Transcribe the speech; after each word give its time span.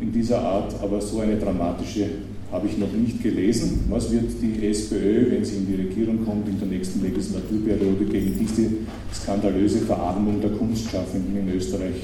in 0.00 0.12
dieser 0.12 0.40
Art, 0.40 0.74
aber 0.82 1.00
so 1.00 1.20
eine 1.20 1.36
dramatische 1.36 2.06
habe 2.52 2.66
ich 2.66 2.78
noch 2.78 2.92
nicht 2.92 3.22
gelesen. 3.22 3.84
Was 3.88 4.10
wird 4.10 4.24
die 4.42 4.66
SPÖ, 4.66 5.30
wenn 5.30 5.44
sie 5.44 5.56
in 5.56 5.66
die 5.66 5.76
Regierung 5.76 6.24
kommt, 6.24 6.48
in 6.48 6.58
der 6.58 6.68
nächsten 6.68 7.02
Legislaturperiode 7.02 8.04
gegen 8.06 8.36
diese 8.38 8.66
skandalöse 9.14 9.78
Verarmung 9.80 10.40
der 10.40 10.50
Kunstschaffenden 10.50 11.36
in 11.36 11.54
Österreich 11.54 11.94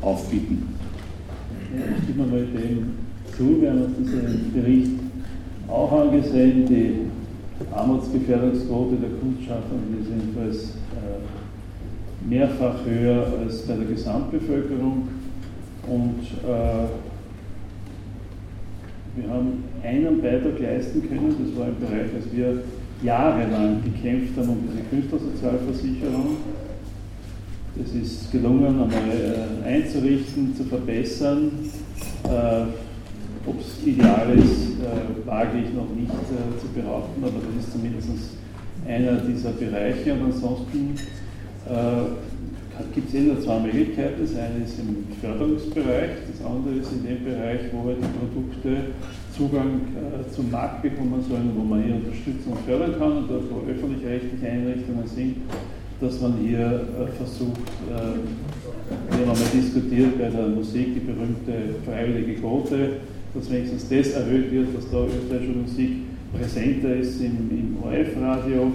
aufbieten? 0.00 0.68
Stimme 2.04 2.26
mal 2.26 2.46
dem 2.46 2.94
zu. 3.36 3.60
Wir 3.60 3.70
haben 3.70 3.82
uns 3.82 3.96
diesen 3.98 4.52
Bericht 4.52 4.92
auch 5.68 5.92
angesehen. 5.92 6.66
Die 6.66 7.06
Armutsgefährdungsquote 7.74 8.96
der 8.96 9.10
Kunstschaffenden 9.20 10.00
ist 10.00 10.08
jedenfalls 10.08 10.76
äh, 10.94 12.28
mehrfach 12.28 12.84
höher 12.84 13.26
als 13.42 13.62
bei 13.62 13.74
der 13.74 13.86
Gesamtbevölkerung. 13.86 15.08
Und 15.88 16.20
äh, 16.44 16.86
wir 19.16 19.30
haben 19.30 19.64
einen 19.82 20.20
Beitrag 20.20 20.58
leisten 20.60 21.08
können, 21.08 21.34
das 21.42 21.58
war 21.58 21.68
im 21.68 21.78
Bereich, 21.80 22.12
als 22.14 22.30
wir 22.32 22.62
jahrelang 23.02 23.82
gekämpft 23.82 24.36
haben 24.36 24.48
um 24.50 24.58
diese 24.68 24.82
Künstlersozialversicherung 24.90 26.36
es 27.84 27.94
ist 27.94 28.32
gelungen, 28.32 28.66
einmal 28.66 28.88
äh, 28.90 29.68
einzurichten, 29.68 30.54
zu 30.56 30.64
verbessern. 30.64 31.50
Äh, 32.24 32.66
Ob 33.46 33.60
es 33.60 33.86
ideal 33.86 34.32
ist, 34.36 34.80
äh, 34.80 35.26
wage 35.26 35.58
ich 35.58 35.72
noch 35.74 35.88
nicht 35.94 36.10
zu 36.60 36.68
behaupten, 36.74 37.22
aber 37.22 37.38
das 37.46 37.64
ist 37.64 37.72
zumindest 37.72 38.08
einer 38.86 39.16
dieser 39.20 39.50
Bereiche. 39.50 40.14
Und 40.14 40.32
ansonsten 40.32 40.96
gibt 42.94 43.12
es 43.12 43.20
nur 43.20 43.40
zwei 43.40 43.58
Möglichkeiten. 43.58 44.22
Das 44.22 44.36
eine 44.36 44.64
ist 44.64 44.78
im 44.78 45.06
Förderungsbereich, 45.20 46.10
das 46.30 46.46
andere 46.46 46.74
ist 46.76 46.92
in 46.92 47.02
dem 47.04 47.24
Bereich, 47.24 47.60
wo 47.72 47.88
halt 47.88 47.98
die 47.98 48.14
Produkte 48.18 48.92
Zugang 49.36 49.80
zum 50.32 50.50
Markt 50.50 50.82
bekommen 50.82 51.24
sollen, 51.28 51.50
wo 51.56 51.64
man 51.64 51.82
hier 51.82 51.96
Unterstützung 51.96 52.56
fördern 52.64 52.94
kann 52.98 53.16
und 53.18 53.30
dort, 53.30 53.50
wo 53.50 53.68
öffentlich-rechtliche 53.68 54.46
Einrichtungen 54.46 55.06
sind, 55.06 55.36
dass 56.00 56.20
man 56.20 56.34
hier 56.42 56.60
äh, 56.60 57.06
versucht, 57.16 57.60
äh, 57.90 59.16
wir 59.16 59.26
haben 59.26 59.38
mal 59.38 59.50
diskutiert 59.52 60.18
bei 60.18 60.28
der 60.28 60.48
Musik 60.48 60.94
die 60.94 61.00
berühmte 61.00 61.80
freiwillige 61.84 62.40
Quote, 62.40 63.00
dass 63.34 63.50
wenigstens 63.50 63.88
das 63.88 64.12
erhöht 64.12 64.52
wird, 64.52 64.76
dass 64.76 64.90
da 64.90 65.04
österreichische 65.04 65.58
Musik 65.58 65.90
präsenter 66.36 66.96
ist 66.96 67.20
im, 67.20 67.50
im 67.50 67.76
ORF-Radio. 67.82 68.72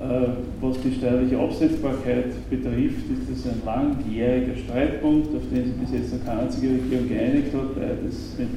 Äh, 0.00 0.28
was 0.60 0.80
die 0.80 0.94
steuerliche 0.94 1.38
Absetzbarkeit 1.38 2.50
betrifft, 2.50 3.04
ist 3.12 3.30
das 3.30 3.52
ein 3.52 3.62
langjähriger 3.64 4.56
Streitpunkt, 4.56 5.28
auf 5.28 5.42
den 5.52 5.64
sich 5.64 5.74
bis 5.74 5.92
jetzt 5.92 6.12
noch 6.12 6.24
keine 6.24 6.42
einzige 6.42 6.68
Regierung 6.68 7.08
geeinigt 7.08 7.54
hat, 7.54 7.76
weil 7.76 7.98
das 8.04 8.36
mit 8.38 8.48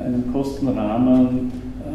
einem 0.00 0.32
Kostenrahmen 0.32 1.52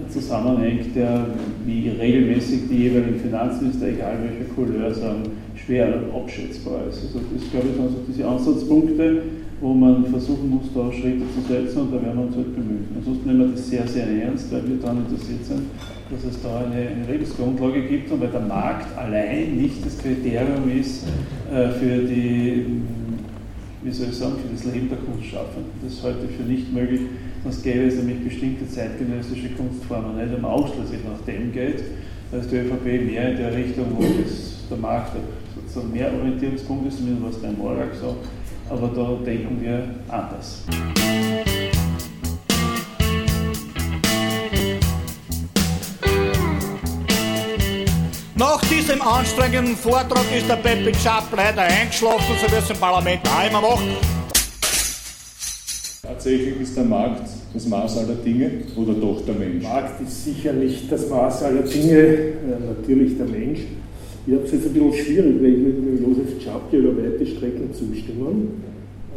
zusammenhängt, 0.09 0.95
der 0.95 1.27
wie 1.65 1.89
regelmäßig 1.89 2.69
die 2.69 2.83
jeweiligen 2.83 3.19
Finanzminister, 3.19 3.87
egal 3.87 4.17
welcher 4.23 4.53
Couleur, 4.53 4.93
sagen, 4.93 5.23
schwer 5.55 6.01
abschätzbar 6.13 6.87
ist. 6.89 7.03
Also 7.03 7.19
das, 7.33 7.51
glaube 7.51 7.67
ich, 7.69 7.75
sind 7.75 7.89
so 7.89 7.97
diese 8.07 8.27
Ansatzpunkte, 8.27 9.21
wo 9.59 9.73
man 9.73 10.05
versuchen 10.05 10.49
muss, 10.49 10.65
da 10.73 10.91
Schritte 10.91 11.23
zu 11.33 11.41
setzen 11.47 11.81
und 11.81 11.93
da 11.93 12.01
werden 12.01 12.19
wir 12.19 12.25
uns 12.27 12.35
halt 12.35 12.55
bemühen. 12.55 12.85
Ansonsten 12.95 13.27
nehmen 13.27 13.39
wir 13.39 13.47
das 13.55 13.67
sehr, 13.67 13.87
sehr 13.87 14.07
ernst, 14.07 14.51
weil 14.51 14.67
wir 14.67 14.77
daran 14.77 15.05
interessiert 15.05 15.45
sind, 15.45 15.63
dass 16.11 16.23
es 16.23 16.41
da 16.41 16.59
eine, 16.59 16.87
eine 16.89 17.07
Rechtsgrundlage 17.07 17.81
gibt 17.87 18.11
und 18.11 18.21
weil 18.21 18.29
der 18.29 18.41
Markt 18.41 18.97
allein 18.97 19.57
nicht 19.57 19.85
das 19.85 19.97
Kriterium 19.97 20.69
ist 20.79 21.05
äh, 21.51 21.69
für 21.69 22.03
die, 22.03 22.65
wie 23.83 23.91
soll 23.91 24.07
ich 24.09 24.15
sagen, 24.15 24.35
für 24.35 24.53
das 24.53 24.73
Leben 24.73 24.89
der 24.89 24.99
Kunstschaffenden. 24.99 25.71
Das 25.83 25.93
ist 25.93 26.03
heute 26.03 26.27
für 26.27 26.43
nicht 26.43 26.71
möglich 26.71 27.01
Sonst 27.49 27.63
gäbe 27.63 27.87
es 27.87 27.95
nämlich 27.95 28.25
bestimmte 28.25 28.67
zeitgenössische 28.67 29.47
Kunstformen 29.51 30.17
nicht 30.17 30.35
einmal 30.35 30.51
ausschließlich 30.51 30.99
nach 31.05 31.25
dem 31.25 31.53
geht. 31.53 31.81
Da 32.29 32.39
ist 32.39 32.51
die 32.51 32.57
ÖVP 32.57 33.05
mehr 33.05 33.29
in 33.29 33.37
der 33.37 33.55
Richtung, 33.55 33.85
wo 33.95 34.01
das, 34.01 34.67
der 34.69 34.77
Markt 34.77 35.13
sozusagen 35.55 35.93
mehr 35.93 36.11
Orientierungspunkt 36.13 36.89
ist, 36.89 36.97
zumindest 36.97 37.35
was 37.35 37.41
der 37.41 37.51
Morak 37.53 37.95
sagt. 37.95 38.27
Aber 38.69 38.89
da 38.93 39.25
denken 39.25 39.61
wir 39.61 39.87
anders. 40.09 40.63
Nach 48.35 48.61
diesem 48.65 49.01
anstrengenden 49.01 49.77
Vortrag 49.77 50.25
ist 50.37 50.49
der 50.49 50.57
Pepe 50.57 50.93
Schapp 51.01 51.29
leider 51.33 51.61
eingeschlafen, 51.61 52.35
so 52.41 52.51
wie 52.51 52.59
es 52.59 52.69
im 52.69 52.77
Parlament 52.77 53.21
auch 53.25 53.49
immer 53.49 53.61
macht. 53.61 54.17
Tatsächlich 56.01 56.59
ist 56.61 56.75
der 56.75 56.83
Markt 56.83 57.36
das 57.53 57.67
Maß 57.67 57.97
aller 57.97 58.15
Dinge 58.15 58.51
oder 58.75 58.93
doch 58.93 59.25
der 59.25 59.35
Mensch? 59.35 59.63
Der 59.63 59.69
Markt 59.69 60.01
ist 60.01 60.25
sicher 60.25 60.53
nicht 60.53 60.91
das 60.91 61.09
Maß 61.09 61.43
aller 61.43 61.61
Dinge, 61.61 61.97
äh, 61.97 62.33
natürlich 62.67 63.17
der 63.17 63.27
Mensch. 63.27 63.59
Ich 64.25 64.33
habe 64.33 64.43
es 64.43 64.51
jetzt 64.51 64.65
ein 64.67 64.73
bisschen 64.73 64.93
schwierig, 64.93 65.41
weil 65.41 65.53
ich 65.53 65.57
mit 65.59 66.01
Josef 66.01 66.43
Czapke 66.43 66.77
über 66.77 67.01
weite 67.01 67.25
Strecken 67.25 67.73
zustimmen. 67.73 68.61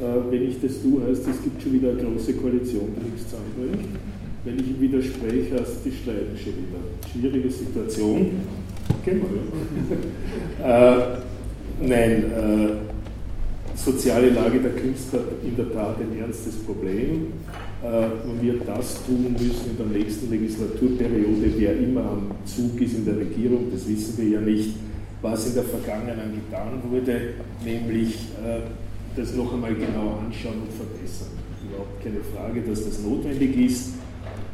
Äh, 0.01 0.33
wenn 0.33 0.49
ich 0.49 0.61
das 0.63 0.81
tue, 0.83 1.03
heißt 1.05 1.27
es 1.29 1.43
gibt 1.43 1.63
schon 1.63 1.73
wieder 1.75 1.91
eine 1.91 2.03
große 2.03 2.35
Koalition, 2.35 2.89
die 2.97 3.11
nichts 3.11 3.29
zusammenbringt. 3.29 3.89
Wenn 4.45 4.59
ich 4.59 4.69
ihm 4.69 4.81
widerspreche, 4.81 5.61
heißt 5.61 5.85
die 5.85 5.91
streiten 5.91 6.37
schon 6.37 6.55
wieder. 6.55 6.81
Schwierige 7.13 7.51
Situation. 7.51 8.31
Wir 9.05 9.15
ja. 10.63 10.99
äh, 10.99 11.19
nein, 11.81 12.25
äh, 12.33 12.90
soziale 13.85 14.31
Lage 14.31 14.61
der 14.61 14.73
Künstler 14.73 15.21
in 15.43 15.57
der 15.57 15.73
Tat 15.73 15.97
ein 16.01 16.19
ernstes 16.19 16.57
Problem. 16.57 17.29
Man 17.83 18.39
äh, 18.39 18.43
wird 18.43 18.69
das 18.69 19.05
tun 19.07 19.33
müssen 19.33 19.71
in 19.71 19.77
der 19.79 19.87
nächsten 19.87 20.31
Legislaturperiode, 20.31 21.53
wer 21.57 21.79
immer 21.79 22.03
am 22.03 22.31
Zug 22.45 22.79
ist 22.81 22.95
in 22.95 23.07
der 23.07 23.17
Regierung, 23.17 23.69
das 23.73 23.89
wissen 23.89 24.19
wir 24.19 24.29
ja 24.29 24.41
nicht, 24.41 24.75
was 25.23 25.49
in 25.49 25.55
der 25.55 25.65
Vergangenheit 25.65 26.31
getan 26.35 26.83
wurde, 26.91 27.21
nämlich 27.65 28.15
äh, 28.45 28.61
das 29.17 29.35
noch 29.35 29.55
einmal 29.55 29.75
genau 29.75 30.21
anschauen 30.25 30.61
und 30.61 30.73
verbessern. 30.73 31.29
Überhaupt 31.67 32.05
keine 32.05 32.21
Frage, 32.35 32.61
dass 32.69 32.85
das 32.85 33.01
notwendig 33.01 33.57
ist. 33.57 33.95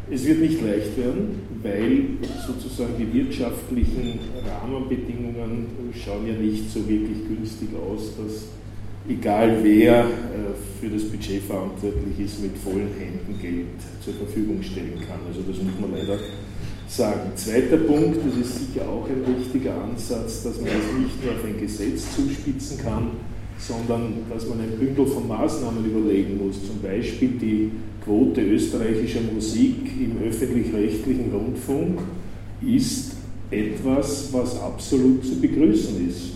Es 0.08 0.24
wird 0.24 0.38
nicht 0.38 0.62
leicht 0.62 0.96
werden, 0.96 1.40
weil 1.64 2.10
sozusagen 2.46 2.94
die 2.96 3.12
wirtschaftlichen 3.12 4.20
Rahmenbedingungen 4.46 5.66
schauen 5.92 6.28
ja 6.28 6.34
nicht 6.34 6.70
so 6.70 6.88
wirklich 6.88 7.26
günstig 7.26 7.70
aus, 7.74 8.12
dass 8.16 8.44
egal 9.08 9.58
wer 9.62 10.00
äh, 10.00 10.06
für 10.80 10.88
das 10.88 11.04
Budget 11.04 11.42
verantwortlich 11.42 12.18
ist, 12.24 12.42
mit 12.42 12.56
vollen 12.58 12.90
Händen 12.98 13.38
Geld 13.40 13.66
zur 14.04 14.14
Verfügung 14.14 14.62
stellen 14.62 15.00
kann. 15.06 15.20
Also 15.26 15.40
das 15.40 15.62
muss 15.62 15.74
man 15.80 15.92
leider 15.92 16.18
sagen. 16.88 17.32
Zweiter 17.34 17.78
Punkt, 17.78 18.18
das 18.26 18.46
ist 18.46 18.58
sicher 18.58 18.88
auch 18.88 19.08
ein 19.08 19.38
wichtiger 19.38 19.82
Ansatz, 19.82 20.44
dass 20.44 20.60
man 20.60 20.68
es 20.68 21.00
nicht 21.00 21.24
nur 21.24 21.34
auf 21.34 21.44
ein 21.44 21.58
Gesetz 21.58 22.14
zuspitzen 22.14 22.78
kann, 22.78 23.10
sondern 23.58 24.18
dass 24.32 24.48
man 24.48 24.60
ein 24.60 24.78
Bündel 24.78 25.06
von 25.06 25.26
Maßnahmen 25.26 25.84
überlegen 25.84 26.38
muss. 26.46 26.64
Zum 26.66 26.80
Beispiel 26.82 27.30
die 27.40 27.70
Quote 28.04 28.40
österreichischer 28.40 29.20
Musik 29.34 29.76
im 29.98 30.28
öffentlich-rechtlichen 30.28 31.32
Rundfunk 31.32 31.98
ist 32.62 33.16
etwas, 33.50 34.32
was 34.32 34.60
absolut 34.60 35.24
zu 35.24 35.40
begrüßen 35.40 36.08
ist. 36.08 36.35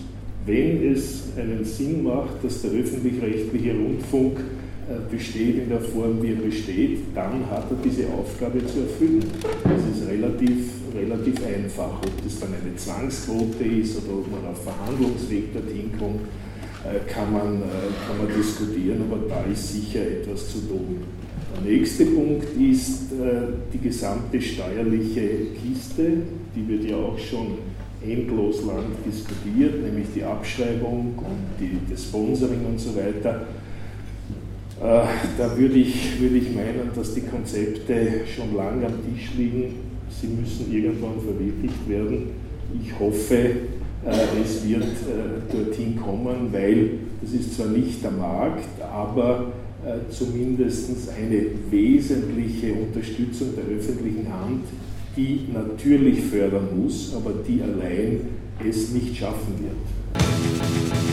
Wenn 0.50 0.92
es 0.92 1.22
einen 1.36 1.64
Sinn 1.64 2.02
macht, 2.02 2.42
dass 2.42 2.62
der 2.62 2.72
öffentlich-rechtliche 2.72 3.72
Rundfunk 3.72 4.40
äh, 4.40 5.14
besteht 5.14 5.62
in 5.62 5.68
der 5.68 5.80
Form, 5.80 6.20
wie 6.20 6.32
er 6.32 6.42
besteht, 6.42 6.98
dann 7.14 7.48
hat 7.48 7.70
er 7.70 7.76
diese 7.84 8.08
Aufgabe 8.08 8.58
zu 8.66 8.80
erfüllen. 8.80 9.22
Das 9.62 9.80
ist 9.96 10.08
relativ, 10.10 10.72
relativ 10.92 11.36
einfach. 11.46 12.02
Ob 12.02 12.24
das 12.24 12.40
dann 12.40 12.48
eine 12.48 12.74
Zwangsquote 12.74 13.62
ist 13.62 13.98
oder 13.98 14.18
ob 14.18 14.26
man 14.28 14.50
auf 14.50 14.64
Verhandlungsweg 14.64 15.52
dorthin 15.54 15.92
kommt, 15.96 16.22
äh, 16.82 16.98
kann 17.08 17.32
man, 17.32 17.62
äh, 17.62 17.86
kann 18.08 18.18
man 18.18 18.36
diskutieren, 18.36 19.02
aber 19.08 19.20
da 19.28 19.44
ist 19.52 19.72
sicher 19.72 20.00
etwas 20.00 20.50
zu 20.50 20.58
tun. 20.66 20.96
Der 21.54 21.70
nächste 21.70 22.06
Punkt 22.06 22.46
ist 22.58 23.10
die 23.72 23.78
gesamte 23.78 24.40
steuerliche 24.40 25.48
Kiste, 25.60 26.22
die 26.54 26.68
wird 26.68 26.88
ja 26.88 26.96
auch 26.96 27.18
schon 27.18 27.58
endlos 28.06 28.64
lang 28.64 28.84
diskutiert, 29.06 29.82
nämlich 29.82 30.08
die 30.14 30.24
Abschreibung 30.24 31.14
und 31.18 31.60
die, 31.60 31.78
das 31.90 32.04
Sponsoring 32.04 32.64
und 32.66 32.80
so 32.80 32.96
weiter. 32.96 33.46
Äh, 34.80 35.02
da 35.36 35.58
würde 35.58 35.78
ich, 35.78 36.18
würde 36.20 36.38
ich 36.38 36.54
meinen, 36.54 36.90
dass 36.94 37.14
die 37.14 37.20
Konzepte 37.20 38.22
schon 38.34 38.56
lange 38.56 38.86
am 38.86 38.94
Tisch 39.14 39.30
liegen. 39.36 39.74
Sie 40.08 40.28
müssen 40.28 40.72
irgendwann 40.72 41.20
verwirklicht 41.20 41.88
werden. 41.88 42.30
Ich 42.82 42.98
hoffe, 42.98 43.34
äh, 43.36 44.42
es 44.42 44.66
wird 44.66 44.82
äh, 44.82 45.54
dorthin 45.54 45.96
kommen, 45.96 46.48
weil 46.50 46.90
das 47.20 47.32
ist 47.32 47.56
zwar 47.56 47.66
nicht 47.66 48.02
der 48.02 48.12
Markt, 48.12 48.80
aber 48.82 49.52
zumindest 50.10 50.90
eine 51.10 51.42
wesentliche 51.70 52.74
Unterstützung 52.74 53.48
der 53.56 53.76
öffentlichen 53.76 54.30
Hand, 54.30 54.64
die 55.16 55.48
natürlich 55.52 56.22
fördern 56.22 56.68
muss, 56.82 57.14
aber 57.14 57.32
die 57.46 57.62
allein 57.62 58.20
es 58.66 58.90
nicht 58.90 59.16
schaffen 59.16 59.54
wird 59.58 59.90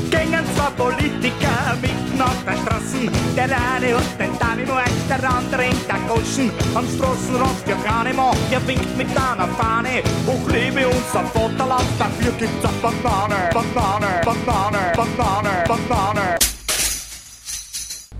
gingen 0.10 0.46
zwei 0.56 0.70
Politiker 0.72 1.76
mitten 1.82 2.22
auf 2.22 2.44
der 2.46 2.58
Straßen. 2.58 3.10
Der 3.36 3.46
eine 3.46 3.96
und 3.96 4.12
den 4.20 4.32
Dynamite, 4.40 4.90
der 5.10 5.30
andere 5.30 5.66
in 5.66 5.80
der 5.88 6.00
Goschen. 6.08 6.52
Am 6.76 6.86
Straßenrand 6.88 7.68
der 7.68 7.76
Kahnemann, 7.78 8.36
der 8.52 8.66
winkt 8.68 8.98
mit 8.98 9.08
einer 9.08 9.48
Fahne. 9.60 10.02
Hoch 10.26 10.50
lebe 10.50 10.88
unser 10.88 11.24
Vaterland, 11.34 11.90
dafür 12.00 12.32
gibt's 12.40 12.66
eine 12.66 12.78
Banane, 12.82 13.50
Banane, 13.54 14.22
Banane, 14.26 14.82
Banane, 14.96 15.64
Banane. 15.68 16.38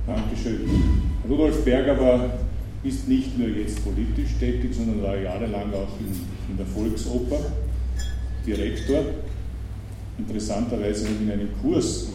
Dankeschön. 0.06 0.70
Rudolf 1.30 1.66
Berger 1.66 2.00
war, 2.00 2.30
ist 2.88 3.08
nicht 3.08 3.38
nur 3.38 3.50
jetzt 3.50 3.84
politisch 3.84 4.36
tätig, 4.40 4.74
sondern 4.74 5.04
war 5.04 5.18
jahrelang 5.18 5.74
auch 5.74 6.00
in, 6.00 6.14
in 6.52 6.58
der 6.58 6.66
Volksoper 6.66 7.40
Direktor 8.46 9.04
interessanterweise 10.18 11.08
in 11.08 11.30
einem 11.32 11.50
Kurs, 11.62 12.08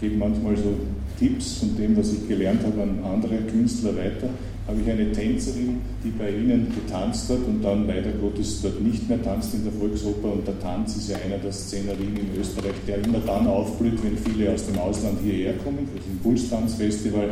gebe 0.00 0.16
manchmal 0.16 0.56
so 0.56 0.74
Tipps 1.18 1.58
von 1.58 1.76
dem, 1.76 1.96
was 1.96 2.12
ich 2.12 2.28
gelernt 2.28 2.62
habe, 2.64 2.82
an 2.82 2.98
andere 3.04 3.36
Künstler 3.42 3.94
weiter, 3.96 4.30
habe 4.66 4.80
ich 4.80 4.90
eine 4.90 5.12
Tänzerin, 5.12 5.80
die 6.04 6.10
bei 6.10 6.30
Ihnen 6.30 6.72
getanzt 6.74 7.28
hat 7.28 7.44
und 7.46 7.62
dann 7.62 7.86
leider 7.86 8.12
Gottes 8.12 8.62
dort 8.62 8.80
nicht 8.80 9.08
mehr 9.08 9.22
tanzt 9.22 9.52
in 9.54 9.64
der 9.64 9.72
Volksoper. 9.72 10.32
Und 10.32 10.46
der 10.46 10.58
Tanz 10.60 10.96
ist 10.96 11.10
ja 11.10 11.16
einer 11.16 11.38
der 11.38 11.52
Szenerien 11.52 12.16
in 12.16 12.40
Österreich, 12.40 12.74
der 12.86 13.02
immer 13.04 13.18
dann 13.18 13.46
aufblüht, 13.46 14.02
wenn 14.04 14.16
viele 14.16 14.52
aus 14.52 14.66
dem 14.66 14.78
Ausland 14.78 15.18
hierher 15.22 15.54
kommen, 15.54 15.88
das 15.94 16.04
ist 16.04 16.10
ein 16.10 16.20
Pulstanzfestival. 16.22 17.30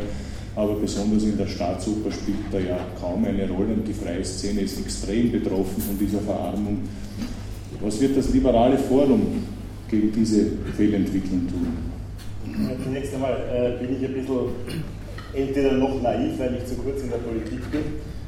Aber 0.59 0.73
besonders 0.73 1.23
in 1.23 1.37
der 1.37 1.47
Staatsoper 1.47 2.11
spielt 2.11 2.51
da 2.51 2.59
ja 2.59 2.77
kaum 2.99 3.23
eine 3.23 3.49
Rolle 3.49 3.75
und 3.75 3.87
die 3.87 3.93
freie 3.93 4.25
Szene 4.25 4.59
ist 4.59 4.77
extrem 4.77 5.31
betroffen 5.31 5.81
von 5.81 5.97
dieser 5.97 6.19
Verarmung. 6.19 6.79
Was 7.79 8.01
wird 8.01 8.17
das 8.17 8.33
liberale 8.33 8.77
Forum 8.77 9.21
gegen 9.89 10.11
diese 10.11 10.47
Fehlentwicklung 10.75 11.47
tun? 11.47 11.67
Zunächst 12.83 13.13
einmal 13.13 13.37
äh, 13.53 13.81
bin 13.81 13.95
ich 13.95 14.05
ein 14.05 14.13
bisschen 14.13 14.49
entweder 15.33 15.71
noch 15.77 16.01
naiv, 16.01 16.37
weil 16.39 16.57
ich 16.57 16.65
zu 16.65 16.75
kurz 16.75 17.03
in 17.03 17.09
der 17.09 17.19
Politik 17.19 17.71
bin, 17.71 17.81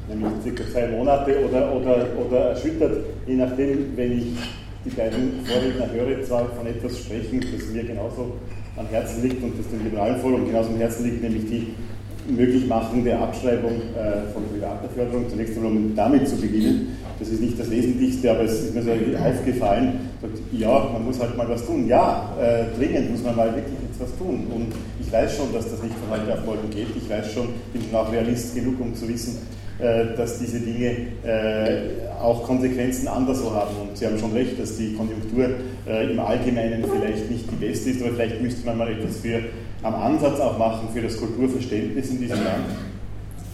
nämlich 0.07 0.41
circa 0.41 0.63
zwei 0.71 0.87
Monate, 0.87 1.35
oder, 1.43 1.75
oder, 1.75 2.07
oder 2.17 2.39
erschüttert, 2.51 3.03
je 3.27 3.35
nachdem, 3.35 3.91
wenn 3.97 4.17
ich 4.17 4.27
die 4.85 4.89
beiden 4.91 5.43
Vorredner 5.43 5.91
höre, 5.91 6.23
zwar 6.23 6.45
von 6.55 6.65
etwas 6.65 6.97
sprechen, 6.97 7.41
das 7.41 7.67
mir 7.73 7.83
genauso 7.83 8.37
am 8.77 8.87
Herzen 8.87 9.21
liegt 9.21 9.43
und 9.43 9.59
das 9.59 9.67
dem 9.67 9.83
Liberalen 9.83 10.21
Forum 10.21 10.45
genauso 10.47 10.69
am 10.69 10.77
Herzen 10.77 11.03
liegt, 11.03 11.21
nämlich 11.23 11.45
die 11.49 11.67
Möglichmachung 12.27 13.03
der 13.03 13.19
Abschreibung 13.19 13.71
äh, 13.71 14.31
von 14.33 14.43
privater 14.51 14.89
Förderung. 14.89 15.29
Zunächst 15.29 15.55
einmal, 15.55 15.71
um 15.71 15.95
damit 15.95 16.27
zu 16.27 16.35
beginnen, 16.37 16.97
das 17.19 17.29
ist 17.29 17.41
nicht 17.41 17.59
das 17.59 17.69
Wesentlichste, 17.69 18.31
aber 18.31 18.41
es 18.41 18.63
ist 18.63 18.75
mir 18.75 18.81
so 18.81 18.91
aufgefallen, 18.91 20.09
sagt, 20.21 20.33
ja, 20.51 20.89
man 20.91 21.05
muss 21.05 21.19
halt 21.19 21.37
mal 21.37 21.47
was 21.47 21.65
tun. 21.65 21.87
Ja, 21.87 22.35
äh, 22.41 22.77
dringend 22.77 23.11
muss 23.11 23.23
man 23.23 23.35
mal 23.35 23.55
wirklich 23.55 23.75
jetzt 23.87 23.99
was 23.99 24.17
tun. 24.17 24.47
Und 24.53 24.67
ich 24.99 25.11
weiß 25.11 25.37
schon, 25.37 25.53
dass 25.53 25.69
das 25.69 25.81
nicht 25.83 25.95
von 25.95 26.17
heute 26.19 26.33
auf 26.33 26.45
morgen 26.45 26.69
geht. 26.69 26.87
Ich 26.95 27.09
weiß 27.09 27.31
schon, 27.31 27.49
bin 27.73 27.83
schon 27.83 27.95
auch 27.95 28.11
Realist 28.11 28.55
genug, 28.55 28.79
um 28.79 28.95
zu 28.95 29.07
wissen, 29.07 29.37
äh, 29.79 30.15
dass 30.17 30.39
diese 30.39 30.59
Dinge 30.59 30.95
äh, 31.23 32.19
auch 32.19 32.43
Konsequenzen 32.43 33.07
anderswo 33.07 33.51
haben. 33.51 33.75
Und 33.81 33.97
Sie 33.97 34.05
haben 34.05 34.17
schon 34.17 34.31
recht, 34.33 34.59
dass 34.59 34.77
die 34.77 34.93
Konjunktur 34.93 35.45
im 35.85 36.19
Allgemeinen 36.19 36.83
vielleicht 36.83 37.31
nicht 37.31 37.45
die 37.51 37.55
beste 37.55 37.89
ist, 37.89 38.01
aber 38.03 38.11
vielleicht 38.13 38.39
müsste 38.39 38.65
man 38.67 38.77
mal 38.77 38.91
etwas 38.91 39.17
für 39.17 39.41
am 39.83 39.95
Ansatz 39.95 40.39
auch 40.39 40.57
machen 40.57 40.89
für 40.93 41.01
das 41.01 41.17
Kulturverständnis 41.17 42.09
in 42.09 42.21
diesem 42.21 42.43
Land. 42.43 42.65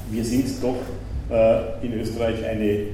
Wir 0.09 0.23
sind 0.23 0.47
doch 0.61 0.77
äh, 1.29 1.85
in 1.85 1.93
Österreich 1.93 2.45
eine 2.45 2.87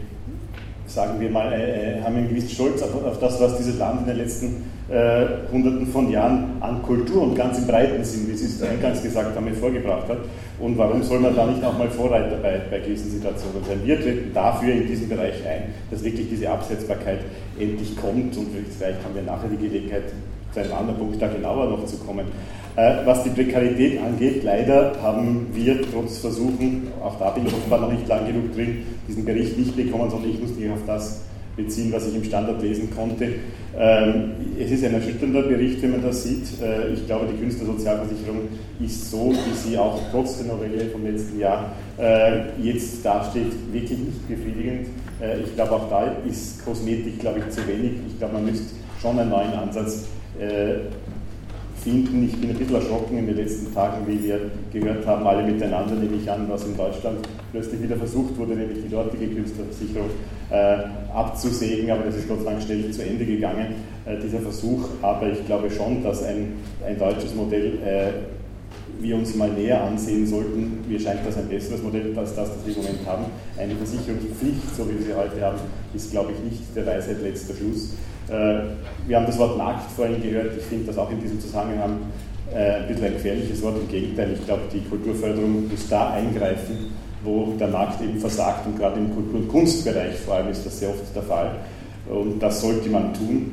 sagen 0.85 1.19
wir 1.19 1.29
mal, 1.29 1.51
äh, 1.53 2.01
haben 2.01 2.15
einen 2.15 2.29
gewissen 2.29 2.49
Stolz 2.49 2.81
auf, 2.81 2.93
auf, 3.03 3.19
das, 3.19 3.39
was 3.41 3.57
dieses 3.57 3.79
Land 3.79 4.01
in 4.01 4.07
den 4.07 4.17
letzten 4.17 4.63
äh, 4.89 5.25
Hunderten 5.51 5.87
von 5.87 6.11
Jahren 6.11 6.57
an 6.59 6.81
Kultur 6.83 7.23
und 7.23 7.35
ganz 7.35 7.57
im 7.57 7.67
breiten 7.67 8.03
Sinn, 8.03 8.27
wie 8.27 8.35
Sie 8.35 8.45
es 8.45 8.61
eingangs 8.61 9.01
gesagt 9.01 9.35
haben, 9.35 9.53
vorgebracht 9.55 10.07
hat. 10.09 10.17
Und 10.59 10.77
warum 10.77 11.01
soll 11.01 11.19
man 11.19 11.35
da 11.35 11.45
nicht 11.45 11.63
auch 11.63 11.77
mal 11.77 11.89
Vorreiter 11.89 12.37
bei, 12.37 12.61
bei 12.69 12.79
Krisensituationen 12.79 13.63
sein? 13.67 13.79
Wir 13.83 13.99
treten 13.99 14.33
dafür 14.33 14.73
in 14.73 14.87
diesem 14.87 15.09
Bereich 15.09 15.35
ein, 15.47 15.73
dass 15.89 16.03
wirklich 16.03 16.29
diese 16.29 16.49
Absetzbarkeit 16.49 17.19
endlich 17.59 17.95
kommt 17.95 18.35
und 18.37 18.47
vielleicht 18.77 19.03
haben 19.03 19.15
wir 19.15 19.23
nachher 19.23 19.49
die 19.49 19.67
Gelegenheit, 19.67 20.03
zu 20.53 20.59
einem 20.59 20.73
anderen 20.73 20.99
Punkt 20.99 21.19
da 21.19 21.27
genauer 21.27 21.69
noch 21.71 21.85
zu 21.85 21.97
kommen. 21.97 22.25
Äh, 22.75 23.05
was 23.05 23.23
die 23.23 23.29
Prekarität 23.29 23.99
angeht, 24.01 24.43
leider 24.43 24.93
haben 25.01 25.47
wir 25.53 25.79
trotz 25.91 26.17
Versuchen, 26.17 26.87
auch 27.03 27.19
da 27.19 27.29
bin 27.29 27.45
ich 27.45 27.53
offenbar 27.53 27.81
noch 27.81 27.91
nicht 27.91 28.07
lang 28.07 28.25
genug 28.25 28.53
drin, 28.55 28.83
diesen 29.07 29.25
Bericht 29.25 29.59
nicht 29.59 29.75
bekommen, 29.75 30.09
sondern 30.09 30.31
ich 30.31 30.39
muss 30.39 30.55
mich 30.55 30.69
auf 30.71 30.79
das 30.87 31.21
beziehen, 31.55 31.91
was 31.93 32.07
ich 32.07 32.15
im 32.15 32.23
Standard 32.23 32.59
lesen 32.63 32.89
konnte. 32.95 33.27
Ähm, 33.77 34.31
es 34.59 34.71
ist 34.71 34.83
ein 34.83 34.95
erschütternder 34.95 35.43
Bericht, 35.43 35.83
wenn 35.83 35.91
man 35.91 36.01
das 36.01 36.23
sieht. 36.23 36.47
Äh, 36.59 36.93
ich 36.93 37.05
glaube, 37.05 37.27
die 37.31 37.39
Künstlersozialversicherung 37.39 38.41
ist 38.83 39.11
so, 39.11 39.31
wie 39.31 39.53
sie 39.69 39.77
auch 39.77 39.99
trotz 40.11 40.39
der 40.39 40.47
Novelle 40.47 40.85
vom 40.85 41.03
letzten 41.03 41.39
Jahr 41.39 41.73
äh, 41.99 42.59
jetzt 42.59 43.05
dasteht, 43.05 43.51
wirklich 43.71 43.99
nicht 43.99 44.27
befriedigend. 44.27 44.87
Ich 45.45 45.55
glaube, 45.55 45.73
auch 45.73 45.89
da 45.89 46.11
ist 46.29 46.65
Kosmetik, 46.65 47.19
glaube 47.19 47.39
ich, 47.39 47.49
zu 47.55 47.65
wenig. 47.65 47.93
Ich 48.09 48.17
glaube, 48.17 48.33
man 48.33 48.45
müsste 48.45 48.73
schon 48.99 49.17
einen 49.17 49.29
neuen 49.29 49.53
Ansatz 49.53 50.07
finden. 51.83 52.23
Ich 52.23 52.39
bin 52.39 52.49
ein 52.49 52.57
bisschen 52.57 52.75
erschrocken 52.75 53.17
in 53.17 53.27
den 53.27 53.35
letzten 53.35 53.73
Tagen, 53.73 54.07
wie 54.07 54.23
wir 54.23 54.51
gehört 54.71 55.05
haben, 55.05 55.27
alle 55.27 55.43
miteinander, 55.43 55.95
nehme 55.95 56.15
ich 56.15 56.29
an, 56.29 56.47
was 56.49 56.65
in 56.65 56.77
Deutschland 56.77 57.19
plötzlich 57.51 57.81
wieder 57.83 57.97
versucht 57.97 58.37
wurde, 58.37 58.55
nämlich 58.55 58.83
die 58.83 58.89
dortige 58.89 59.27
Künstlerversicherung 59.27 60.09
äh, 60.49 60.77
abzusägen, 61.13 61.91
aber 61.91 62.03
das 62.05 62.15
ist 62.15 62.27
Gott 62.27 62.43
sei 62.43 62.51
Dank 62.51 62.63
schnell 62.63 62.91
zu 62.91 63.05
Ende 63.05 63.25
gegangen, 63.25 63.75
äh, 64.05 64.17
dieser 64.17 64.39
Versuch. 64.39 64.85
Aber 65.01 65.29
ich 65.29 65.45
glaube 65.45 65.69
schon, 65.69 66.03
dass 66.03 66.23
ein, 66.23 66.53
ein 66.85 66.97
deutsches 66.97 67.35
Modell 67.35 67.77
äh, 67.85 68.11
wir 68.99 69.15
uns 69.15 69.35
mal 69.35 69.49
näher 69.49 69.83
ansehen 69.83 70.25
sollten. 70.27 70.79
Mir 70.87 70.99
scheint 70.99 71.25
das 71.25 71.37
ein 71.37 71.47
besseres 71.47 71.81
Modell 71.81 72.17
als 72.17 72.35
das, 72.35 72.49
das 72.49 72.65
wir 72.65 72.75
im 72.75 72.81
Moment 72.81 73.05
haben. 73.05 73.25
Eine 73.57 73.75
Versicherungspflicht, 73.75 74.75
so 74.75 74.89
wie 74.89 74.99
wir 74.99 75.05
sie 75.05 75.13
heute 75.13 75.41
haben, 75.41 75.57
ist, 75.93 76.11
glaube 76.11 76.31
ich, 76.33 76.51
nicht 76.51 76.75
der 76.75 76.85
Weisheit 76.85 77.21
letzter 77.21 77.53
Schluss. 77.55 77.93
Äh, 78.29 78.63
wir 79.07 79.17
haben 79.17 79.25
das 79.25 79.37
Wort 79.37 79.57
Markt 79.57 79.91
vorhin 79.91 80.21
gehört. 80.21 80.57
Ich 80.57 80.63
finde 80.63 80.85
das 80.87 80.97
auch 80.97 81.11
in 81.11 81.19
diesem 81.19 81.39
Zusammenhang 81.39 81.97
äh, 82.53 82.81
ein 82.81 82.87
bisschen 82.87 83.05
ein 83.05 83.13
gefährliches 83.13 83.61
Wort. 83.61 83.77
Im 83.77 83.87
Gegenteil, 83.89 84.33
ich 84.33 84.45
glaube, 84.45 84.63
die 84.71 84.81
Kulturförderung 84.81 85.69
muss 85.69 85.89
da 85.89 86.11
eingreifen, 86.11 86.93
wo 87.23 87.53
der 87.59 87.67
Markt 87.67 88.01
eben 88.01 88.19
versagt. 88.19 88.65
Und 88.65 88.77
gerade 88.77 88.99
im 88.99 89.13
Kultur- 89.13 89.39
und 89.39 89.47
Kunstbereich 89.49 90.15
vor 90.17 90.35
allem 90.35 90.49
ist 90.49 90.65
das 90.65 90.79
sehr 90.79 90.89
oft 90.89 91.15
der 91.15 91.23
Fall. 91.23 91.55
Und 92.09 92.39
das 92.39 92.61
sollte 92.61 92.89
man 92.89 93.13
tun. 93.13 93.51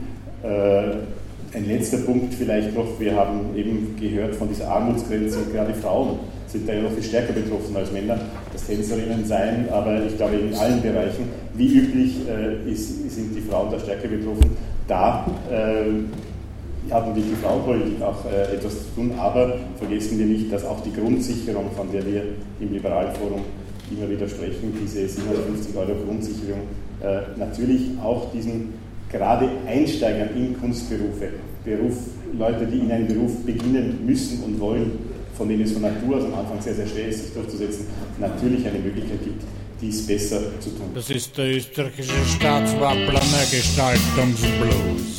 Ein 1.53 1.67
letzter 1.67 1.99
Punkt 1.99 2.33
vielleicht 2.35 2.77
noch. 2.77 3.01
Wir 3.01 3.17
haben 3.17 3.57
eben 3.57 3.97
gehört 3.99 4.37
von 4.37 4.49
dieser 4.49 4.69
Armutsgrenze 4.69 5.41
gerade 5.53 5.75
Frauen 5.75 6.21
sind 6.47 6.69
da 6.69 6.75
ja 6.75 6.83
noch 6.83 6.93
viel 6.93 7.03
stärker 7.03 7.33
betroffen 7.33 7.77
als 7.77 7.93
Männer, 7.93 8.19
das 8.53 8.67
Tänzerinnen 8.67 9.25
sein, 9.25 9.69
aber 9.71 10.05
ich 10.05 10.17
glaube 10.17 10.37
in 10.37 10.55
allen 10.55 10.83
Bereichen, 10.83 11.29
wie 11.55 11.69
üblich, 11.69 12.29
äh, 12.29 12.71
ist, 12.71 13.11
sind 13.11 13.37
die 13.37 13.41
Frauen 13.41 13.71
da 13.71 13.79
stärker 13.79 14.09
betroffen. 14.09 14.57
Da 14.89 15.27
äh, 15.51 16.93
hat 16.93 17.07
natürlich 17.07 17.31
die 17.31 17.37
Frauenpolitik 17.37 18.03
auch 18.03 18.25
äh, 18.25 18.55
etwas 18.55 18.79
zu 18.79 18.95
tun, 18.97 19.13
aber 19.17 19.59
vergessen 19.79 20.19
wir 20.19 20.27
nicht, 20.27 20.53
dass 20.53 20.65
auch 20.65 20.81
die 20.83 20.93
Grundsicherung, 20.93 21.71
von 21.77 21.91
der 21.93 22.05
wir 22.05 22.23
im 22.61 22.73
Liberalforum 22.73 23.43
immer 23.91 24.11
wieder 24.11 24.29
sprechen, 24.29 24.73
diese 24.83 25.09
750 25.09 25.77
Euro 25.77 25.95
Grundsicherung, 26.05 26.61
äh, 27.01 27.39
natürlich 27.39 27.91
auch 28.03 28.33
diesen 28.33 28.75
gerade 29.11 29.49
Einsteigern 29.67 30.31
in 30.37 30.59
Kunstberufe, 30.59 31.31
Beruf, 31.65 31.97
Leute, 32.39 32.67
die 32.67 32.79
in 32.79 32.91
einen 32.91 33.09
Beruf 33.09 33.45
beginnen 33.45 33.99
müssen 34.07 34.43
und 34.45 34.61
wollen, 34.61 34.93
von 35.37 35.49
denen 35.49 35.63
es 35.63 35.73
von 35.73 35.83
Natur 35.83 36.17
aus 36.17 36.25
am 36.25 36.35
Anfang 36.35 36.61
sehr, 36.61 36.75
sehr 36.75 36.87
schwer 36.87 37.09
ist, 37.09 37.25
sich 37.25 37.35
durchzusetzen, 37.35 37.87
natürlich 38.19 38.67
eine 38.67 38.79
Möglichkeit 38.79 39.23
gibt, 39.25 39.43
dies 39.81 40.07
besser 40.07 40.41
zu 40.61 40.71
tun. 40.71 40.91
Das 40.95 41.11
ist 41.11 41.37
der 41.37 41.57
österreichische 41.57 42.13
Staatswappler 42.37 43.21
Gestaltungsblues. 43.51 45.19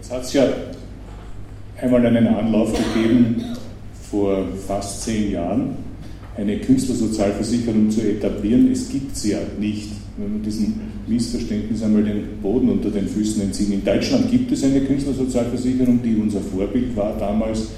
Es 0.00 0.10
hat 0.10 0.34
ja 0.34 0.48
einmal 1.80 2.04
einen 2.06 2.26
Anlauf 2.26 2.72
gegeben, 2.72 3.56
vor 4.10 4.46
fast 4.66 5.02
zehn 5.02 5.32
Jahren, 5.32 5.76
eine 6.36 6.58
Künstlersozialversicherung 6.58 7.90
zu 7.90 8.00
etablieren. 8.00 8.70
Es 8.72 8.88
gibt 8.88 9.16
sie 9.16 9.32
ja 9.32 9.38
nicht. 9.58 9.90
Wenn 10.16 10.34
wir 10.34 10.42
diesem 10.42 10.80
Missverständnis 11.06 11.82
einmal 11.82 12.04
den 12.04 12.40
Boden 12.42 12.68
unter 12.70 12.90
den 12.90 13.06
Füßen 13.06 13.42
entziehen. 13.42 13.72
In 13.72 13.84
Deutschland 13.84 14.30
gibt 14.30 14.50
es 14.52 14.64
eine 14.64 14.80
Künstlersozialversicherung, 14.80 16.00
die 16.02 16.16
unser 16.16 16.40
Vorbild 16.40 16.96
war 16.96 17.16
damals. 17.18 17.68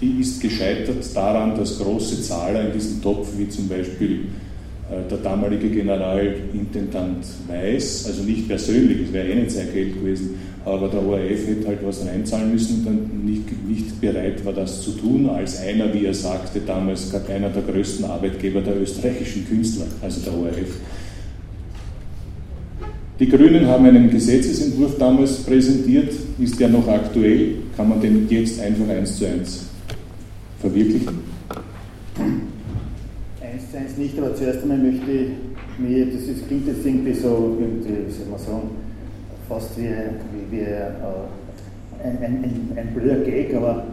Die 0.00 0.20
ist 0.20 0.40
gescheitert 0.40 1.04
daran, 1.14 1.56
dass 1.56 1.78
große 1.78 2.22
Zahler 2.22 2.66
in 2.66 2.72
diesem 2.72 3.02
Topf, 3.02 3.28
wie 3.36 3.48
zum 3.48 3.68
Beispiel 3.68 4.26
äh, 4.90 5.08
der 5.10 5.18
damalige 5.18 5.68
Generalintendant 5.68 7.24
Weiß, 7.48 8.06
also 8.06 8.22
nicht 8.22 8.46
persönlich, 8.46 9.08
es 9.08 9.12
wäre 9.12 9.28
eh 9.28 9.34
nicht 9.34 9.50
sein 9.50 9.68
Geld 9.74 9.94
gewesen, 9.94 10.36
aber 10.64 10.88
der 10.88 11.04
ORF 11.04 11.46
hätte 11.48 11.66
halt 11.66 11.78
was 11.82 12.06
reinzahlen 12.06 12.52
müssen 12.52 12.78
und 12.78 12.86
dann 12.86 13.24
nicht, 13.24 13.68
nicht 13.68 14.00
bereit 14.00 14.44
war, 14.44 14.52
das 14.52 14.82
zu 14.82 14.92
tun, 14.92 15.28
als 15.28 15.60
einer, 15.60 15.92
wie 15.92 16.04
er 16.04 16.14
sagte, 16.14 16.60
damals 16.60 17.12
einer 17.28 17.48
der 17.48 17.62
größten 17.62 18.04
Arbeitgeber 18.04 18.60
der 18.60 18.80
österreichischen 18.80 19.48
Künstler, 19.48 19.86
also 20.00 20.20
der 20.20 20.32
ORF. 20.32 20.76
Die 23.20 23.28
Grünen 23.28 23.66
haben 23.66 23.84
einen 23.84 24.10
Gesetzesentwurf 24.10 24.96
damals 24.96 25.42
präsentiert, 25.42 26.12
ist 26.38 26.60
der 26.60 26.68
noch 26.68 26.86
aktuell, 26.86 27.56
kann 27.76 27.88
man 27.88 28.00
den 28.00 28.28
jetzt 28.28 28.60
einfach 28.60 28.88
eins 28.88 29.18
zu 29.18 29.26
eins 29.26 29.66
verwirklichen? 30.60 31.18
Eins 33.40 33.70
zu 33.72 33.76
eins 33.76 33.96
nicht, 33.96 34.16
aber 34.18 34.36
zuerst 34.36 34.62
einmal 34.62 34.78
möchte 34.78 35.10
ich 35.10 35.28
mir, 35.78 36.06
das 36.06 36.22
ist, 36.22 36.46
klingt 36.46 36.68
jetzt 36.68 36.86
irgendwie 36.86 37.12
so, 37.12 37.56
irgendwie, 37.58 38.06
wie 38.06 38.12
soll 38.12 38.26
man 38.30 38.38
sagen, 38.38 38.70
fast 39.48 39.76
wie, 39.76 39.88
wie, 39.88 40.56
wie 40.56 40.60
äh, 40.60 40.92
ein, 42.04 42.18
ein, 42.18 42.44
ein, 42.44 42.78
ein 42.78 42.94
blöder 42.94 43.24
Gag, 43.24 43.52
aber 43.54 43.84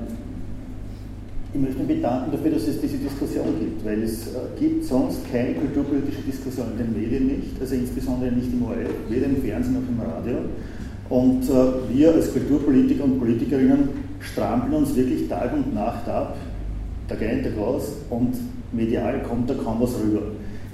ich 1.56 1.62
möchte 1.62 1.78
mich 1.80 1.88
bedanken 1.88 2.32
dafür, 2.32 2.52
dass 2.52 2.68
es 2.68 2.82
diese 2.82 2.98
Diskussion 2.98 3.46
gibt, 3.58 3.86
weil 3.86 4.04
es 4.04 4.28
äh, 4.28 4.60
gibt 4.60 4.84
sonst 4.84 5.20
keine 5.32 5.54
kulturpolitische 5.54 6.22
Diskussion 6.22 6.68
in 6.74 6.78
den 6.78 7.02
Medien 7.02 7.28
nicht, 7.28 7.62
also 7.62 7.76
insbesondere 7.76 8.32
nicht 8.34 8.52
im 8.52 8.64
ORF, 8.64 8.92
weder 9.10 9.28
im 9.28 9.38
Fernsehen 9.38 9.74
noch 9.74 9.88
im 9.88 10.00
Radio. 10.02 10.38
Und 11.08 11.44
äh, 11.44 11.96
wir 11.96 12.14
als 12.14 12.34
Kulturpolitiker 12.34 13.06
und 13.06 13.20
Politikerinnen 13.20 13.90
strampeln 14.20 14.74
uns 14.74 14.96
wirklich 14.98 15.30
Tag 15.30 15.54
und 15.54 15.74
Nacht 15.74 16.10
ab, 16.10 16.36
Tag 17.08 17.22
ein, 17.22 17.42
Tag 17.42 17.58
aus, 17.58 17.94
und 18.10 18.34
medial 18.74 19.24
kommt 19.24 19.50
da 19.50 19.54
kaum 19.54 19.80
was 19.80 19.96
rüber. 20.04 20.24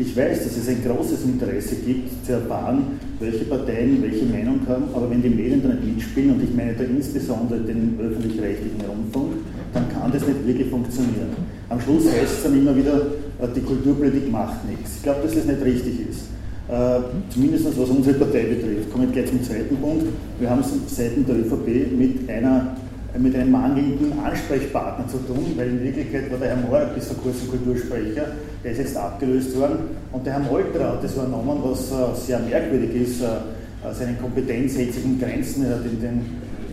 Ich 0.02 0.18
weiß, 0.18 0.46
dass 0.46 0.58
es 0.58 0.68
ein 0.68 0.84
großes 0.84 1.26
Interesse 1.26 1.76
gibt, 1.76 2.26
zu 2.26 2.32
erfahren, 2.32 3.00
welche 3.20 3.46
Parteien 3.46 4.02
welche 4.02 4.26
Meinung 4.26 4.62
haben, 4.68 4.86
aber 4.96 5.12
wenn 5.12 5.22
die 5.22 5.30
Medien 5.30 5.62
da 5.62 5.70
nicht 5.70 5.96
mitspielen, 5.96 6.32
und 6.32 6.44
ich 6.44 6.56
meine 6.56 6.74
da 6.74 6.84
insbesondere 6.84 7.60
den 7.60 8.00
öffentlich-rechtlichen 8.02 8.82
Rundfunk, 8.82 9.34
dann 9.72 9.88
kann 9.90 10.12
das 10.12 10.26
nicht 10.26 10.48
wirklich 10.48 10.70
funktionieren. 10.72 11.30
Am 11.70 11.80
Schluss 11.80 12.12
heißt 12.12 12.34
es 12.34 12.44
dann 12.44 12.58
immer 12.58 12.76
wieder, 12.76 12.98
äh, 12.98 13.48
die 13.56 13.62
Kulturpolitik 13.62 14.32
macht 14.32 14.68
nichts. 14.68 14.96
Ich 14.98 15.04
glaube, 15.04 15.22
dass 15.22 15.36
das 15.36 15.46
nicht 15.46 15.64
richtig 15.64 16.10
ist. 16.10 16.22
Äh, 16.68 17.02
zumindest 17.30 17.66
was 17.66 17.90
unsere 17.90 18.18
Partei 18.18 18.46
betrifft. 18.46 18.92
Kommen 18.92 19.06
wir 19.06 19.22
gleich 19.22 19.30
zum 19.30 19.44
zweiten 19.44 19.78
Punkt. 19.78 20.08
Wir 20.40 20.50
haben 20.50 20.62
es 20.62 20.96
seitens 20.96 21.28
der 21.28 21.36
ÖVP 21.36 21.96
mit 21.96 22.28
einer 22.28 22.76
mit 23.18 23.36
einem 23.36 23.52
mangelnden 23.52 24.14
Ansprechpartner 24.20 25.08
zu 25.08 25.18
tun, 25.18 25.54
weil 25.58 25.68
in 25.68 25.84
Wirklichkeit 25.84 26.32
war 26.32 26.38
der 26.38 26.50
Herr 26.50 26.58
Morak 26.58 26.96
bis 26.96 27.08
vor 27.08 27.18
kurzem 27.18 27.50
Kultursprecher, 27.50 28.28
der 28.64 28.72
ist 28.72 28.78
jetzt 28.78 28.98
abgelöst 28.98 29.58
worden 29.58 29.80
und 30.12 30.26
der 30.26 30.34
Herr 30.34 30.40
Molterer 30.40 30.94
hat 30.94 31.04
das 31.04 31.14
übernommen, 31.14 31.60
was 31.64 31.92
äh, 31.92 32.26
sehr 32.26 32.40
merkwürdig 32.40 32.96
ist, 33.02 33.24
seine 33.94 34.14
Kompetenz 34.14 34.78
hält 34.78 34.94
sich 34.94 35.04
in 35.04 35.20
Grenzen, 35.20 35.66
er 35.66 35.78
hat 35.78 35.86
in 35.86 36.00
den 36.00 36.22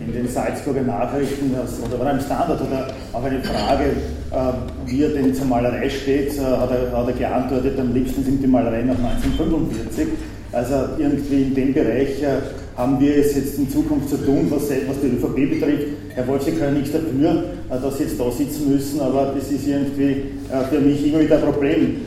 in 0.05 0.13
den 0.13 0.27
Salzburger 0.27 0.81
Nachrichten 0.81 1.51
oder 1.85 1.99
war 1.99 2.11
im 2.11 2.19
Standard 2.19 2.61
oder 2.61 2.87
auch 3.13 3.23
eine 3.23 3.41
Frage, 3.41 3.85
äh, 4.31 4.89
wie 4.89 5.03
er 5.03 5.09
denn 5.09 5.33
zur 5.33 5.45
Malerei 5.45 5.89
steht, 5.89 6.37
äh, 6.37 6.41
hat 6.41 6.71
er, 6.71 6.97
hat 6.97 7.07
er 7.07 7.13
geantwortet, 7.13 7.79
am 7.79 7.93
liebsten 7.93 8.23
sind 8.23 8.41
die 8.41 8.47
Malereien 8.47 8.87
nach 8.87 8.97
1945. 8.97 10.07
Also 10.51 10.75
irgendwie 10.97 11.43
in 11.43 11.53
dem 11.53 11.73
Bereich 11.73 12.23
äh, 12.23 12.37
haben 12.79 12.99
wir 12.99 13.17
es 13.17 13.35
jetzt 13.35 13.57
in 13.57 13.69
Zukunft 13.69 14.09
zu 14.09 14.17
tun, 14.17 14.47
was, 14.49 14.63
was 14.63 15.01
die 15.01 15.07
ÖVP 15.07 15.59
betrifft. 15.59 15.87
Herr 16.15 16.27
Wolf, 16.27 16.43
Sie 16.43 16.53
können 16.53 16.77
nichts 16.77 16.93
dafür, 16.93 17.43
dass 17.69 17.97
Sie 17.97 18.03
jetzt 18.03 18.19
da 18.19 18.31
sitzen 18.31 18.71
müssen, 18.71 19.01
aber 19.01 19.33
das 19.37 19.51
ist 19.51 19.67
irgendwie 19.67 20.23
für 20.69 20.79
mich 20.79 21.05
immer 21.05 21.19
wieder 21.19 21.35
ein 21.35 21.41
Problem 21.43 21.97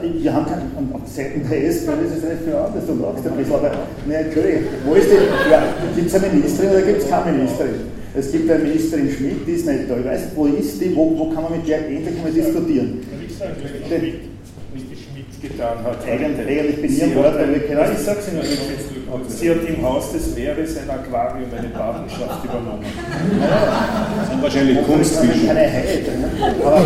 wir 0.00 0.32
haben 0.32 0.46
keinen, 0.46 0.92
auf 0.94 1.06
Seiten 1.06 1.46
der 1.48 1.66
SPÖ 1.66 1.92
ist 2.04 2.16
es 2.16 2.22
nicht 2.22 2.42
für 2.44 2.58
anders, 2.58 2.86
du 2.86 2.94
lachst 2.94 3.26
ein 3.26 3.36
bisschen, 3.36 3.54
aber 3.54 3.70
ne, 4.06 4.14
Entschuldigung, 4.16 4.62
wo 4.86 4.94
ist 4.94 5.08
die, 5.10 5.50
ja, 5.50 5.62
gibt 5.94 6.08
es 6.08 6.14
eine 6.14 6.32
Ministerin 6.32 6.70
oder 6.70 6.82
gibt 6.82 7.02
es 7.02 7.08
keine 7.08 7.36
Ministerin? 7.36 7.80
Es 8.14 8.32
gibt 8.32 8.50
eine 8.50 8.64
Ministerin 8.64 9.10
Schmidt, 9.10 9.46
die 9.46 9.52
ist 9.52 9.66
nicht 9.66 9.88
da. 9.88 9.96
Ich 9.96 10.04
weiß 10.04 10.20
nicht, 10.20 10.36
wo 10.36 10.46
ist 10.46 10.80
die, 10.80 10.94
wo, 10.94 11.18
wo 11.18 11.30
kann 11.30 11.44
man 11.44 11.52
mit 11.56 11.68
der 11.68 11.88
endlich 11.88 12.22
mal 12.22 12.30
diskutieren? 12.32 13.00
Nicht 14.74 14.86
die 14.90 14.96
Schmidt 14.96 15.40
getan 15.42 15.78
hat. 15.84 15.98
Eigentlich, 16.06 16.46
eigentlich 16.46 16.76
bin 16.82 16.92
ich 16.92 17.02
ein 17.02 17.14
Wort, 17.16 17.34
weil 17.34 17.52
wir 17.52 17.60
kennen 17.60 17.80
Nein, 17.80 17.92
ich 17.94 18.04
sag's 18.04 18.28
Ihnen 18.28 18.42
jetzt. 18.42 18.91
Sie 19.28 19.50
hat 19.50 19.58
im 19.66 19.82
Haus 19.82 20.12
des 20.12 20.34
Meeres 20.34 20.76
ein 20.76 20.88
Aquarium, 20.88 21.50
eine 21.56 21.68
Patenschaft 21.68 22.44
übernommen. 22.44 22.84
Das 24.18 24.28
sind 24.30 24.42
wahrscheinlich 24.42 24.86
Kunstfische. 24.86 25.46
Keine 25.46 25.60
Heide. 25.60 26.18
Ne? 26.18 26.54
Aber 26.64 26.82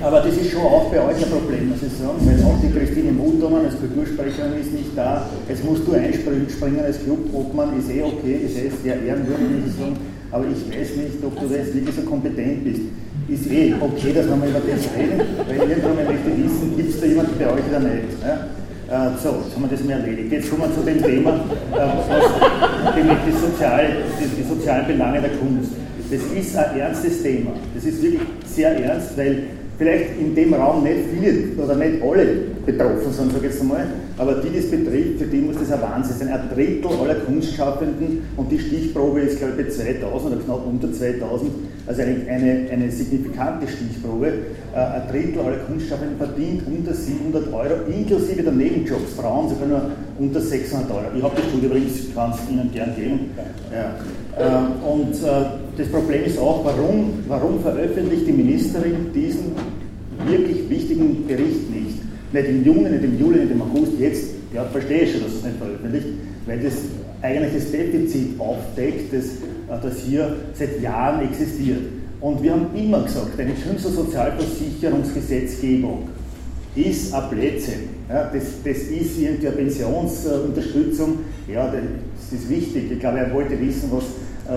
aber 0.00 0.20
das 0.20 0.36
ist 0.36 0.52
schon 0.52 0.62
auch 0.62 0.90
bei 0.90 1.00
euch 1.00 1.16
ein 1.16 1.30
Problem, 1.30 1.70
muss 1.70 1.82
ich 1.82 1.92
sagen, 1.98 2.22
weil 2.22 2.38
auch 2.44 2.54
die 2.62 2.70
Christine 2.70 3.10
Muthomann 3.10 3.64
als 3.64 3.74
Kultursprecherin 3.80 4.60
ist 4.60 4.72
nicht 4.72 4.96
da. 4.96 5.26
Jetzt 5.48 5.64
musst 5.64 5.86
du 5.86 5.92
einspringen 5.92 6.84
als 6.84 7.02
Clubobmann, 7.02 7.76
ist 7.78 7.90
eh 7.90 8.02
okay, 8.02 8.46
ist 8.46 8.56
eh 8.56 8.70
sehr 8.82 9.02
ehrenwürdig, 9.02 9.48
muss 9.58 9.74
ich 9.74 9.74
sagen. 9.74 9.96
Aber 10.30 10.44
ich 10.46 10.62
weiß 10.70 10.96
nicht, 10.96 11.18
ob 11.24 11.34
du 11.40 11.52
jetzt 11.52 11.74
wirklich 11.74 11.96
so 11.96 12.02
kompetent 12.02 12.64
bist. 12.64 12.82
Ist 13.28 13.50
eh 13.50 13.74
okay, 13.80 14.12
dass 14.14 14.26
wir 14.28 14.36
mal 14.36 14.48
über 14.48 14.60
das 14.60 14.86
reden, 14.96 15.20
weil 15.48 15.68
irgendwann 15.68 15.96
möchte 15.96 16.30
wissen, 16.30 16.76
gibt 16.76 16.90
es 16.90 17.00
da 17.00 17.06
jemanden 17.06 17.34
bei 17.36 17.46
euch 17.46 17.66
oder 17.68 17.80
nicht. 17.80 18.22
Ja? 18.22 18.46
Äh, 18.88 19.10
so, 19.22 19.42
jetzt 19.44 19.54
haben 19.54 19.62
wir 19.62 19.68
das 19.68 19.84
mal 19.84 19.92
erledigt. 20.00 20.32
Jetzt 20.32 20.50
kommen 20.50 20.62
wir 20.62 20.74
zu 20.74 20.80
dem 20.80 21.02
Thema, 21.02 21.30
äh, 21.32 21.76
was, 21.76 22.96
nämlich 22.96 23.18
die, 23.26 23.32
Sozial, 23.32 23.86
die, 24.18 24.42
die 24.42 24.48
sozialen 24.48 24.86
Belange 24.86 25.20
der 25.20 25.30
Kunst. 25.32 25.72
Das 26.10 26.22
ist 26.22 26.56
ein 26.56 26.78
ernstes 26.78 27.22
Thema. 27.22 27.50
Das 27.74 27.84
ist 27.84 28.02
wirklich 28.02 28.22
sehr 28.46 28.82
ernst, 28.82 29.14
weil 29.18 29.42
vielleicht 29.78 30.18
in 30.18 30.34
dem 30.34 30.52
Raum 30.54 30.82
nicht 30.82 30.98
viele 31.12 31.62
oder 31.62 31.76
nicht 31.76 32.02
alle 32.02 32.26
betroffen 32.66 33.12
sind, 33.12 33.32
sage 33.32 33.46
ich 33.46 33.52
jetzt 33.52 33.60
einmal, 33.60 33.86
aber 34.18 34.34
die, 34.34 34.50
die 34.50 34.58
es 34.58 34.70
betrifft, 34.70 35.20
für 35.20 35.26
die 35.26 35.38
muss 35.38 35.56
das 35.58 35.70
ein 35.70 35.80
Wahnsinn 35.80 36.16
sein. 36.18 36.28
Ein 36.28 36.50
Drittel 36.52 36.90
aller 37.00 37.14
Kunstschaffenden 37.14 38.24
und 38.36 38.50
die 38.50 38.58
Stichprobe 38.58 39.20
ist, 39.20 39.38
glaube 39.38 39.54
ich, 39.56 39.66
bei 39.68 39.72
2000 39.72 40.32
oder 40.32 40.42
knapp 40.44 40.66
unter 40.66 40.92
2000, 40.92 41.50
also 41.86 42.02
eine, 42.02 42.16
eine, 42.28 42.68
eine 42.70 42.90
signifikante 42.90 43.68
Stichprobe. 43.68 44.26
Äh, 44.74 44.78
ein 44.78 45.02
Drittel 45.10 45.40
aller 45.40 45.58
Kunstschaffenden 45.58 46.18
verdient 46.18 46.62
unter 46.66 46.92
700 46.92 47.52
Euro, 47.52 47.74
inklusive 47.88 48.42
der 48.42 48.52
Nebenjobs. 48.52 49.14
Frauen 49.14 49.48
sogar 49.48 49.68
nur 49.68 49.82
unter 50.18 50.40
600 50.40 50.90
Euro. 50.90 51.04
Ich 51.16 51.22
habe 51.22 51.36
die 51.36 51.48
Studie 51.48 51.66
übrigens, 51.66 52.14
kann 52.14 52.32
es 52.32 52.50
Ihnen 52.50 52.70
gern 52.72 52.94
geben. 52.96 53.30
Ja. 53.72 53.94
Ähm, 54.38 54.72
und 54.82 55.14
äh, 55.14 55.67
das 55.78 55.88
Problem 55.88 56.24
ist 56.24 56.38
auch, 56.38 56.64
warum, 56.64 57.10
warum 57.28 57.60
veröffentlicht 57.60 58.26
die 58.26 58.32
Ministerin 58.32 59.12
diesen 59.14 59.52
wirklich 60.26 60.68
wichtigen 60.68 61.24
Bericht 61.26 61.70
nicht? 61.70 61.98
Nicht 62.32 62.48
im 62.48 62.64
Juni, 62.64 62.90
nicht 62.90 63.04
im 63.04 63.16
Juli, 63.18 63.38
nicht 63.38 63.52
im 63.52 63.62
August, 63.62 63.92
jetzt, 63.98 64.24
ja, 64.52 64.64
verstehe 64.64 65.02
ich 65.02 65.12
schon, 65.12 65.22
dass 65.22 65.34
es 65.34 65.44
nicht 65.44 65.56
veröffentlicht, 65.56 66.08
weil 66.46 66.58
das 66.58 66.74
eigentlich 67.22 67.54
das 67.54 67.70
Defizit 67.70 68.40
aufdeckt, 68.40 69.12
das, 69.12 69.26
äh, 69.26 69.80
das 69.80 70.00
hier 70.00 70.34
seit 70.54 70.82
Jahren 70.82 71.28
existiert. 71.28 71.78
Und 72.20 72.42
wir 72.42 72.50
haben 72.52 72.66
immer 72.76 73.04
gesagt, 73.04 73.38
eine 73.38 73.52
Künstlersozialversicherungsgesetzgebung 73.52 76.08
ist 76.74 77.14
ein 77.14 77.30
Blödsinn. 77.30 77.90
Ja, 78.08 78.28
das, 78.32 78.42
das 78.64 78.78
ist 78.78 79.16
irgendwie 79.18 79.46
eine 79.46 79.56
Pensionsunterstützung. 79.56 81.20
Ja, 81.46 81.72
das 81.72 82.32
ist 82.32 82.50
wichtig. 82.50 82.90
Ich 82.90 82.98
glaube, 82.98 83.18
er 83.18 83.32
wollte 83.32 83.60
wissen, 83.60 83.92
was 83.92 84.02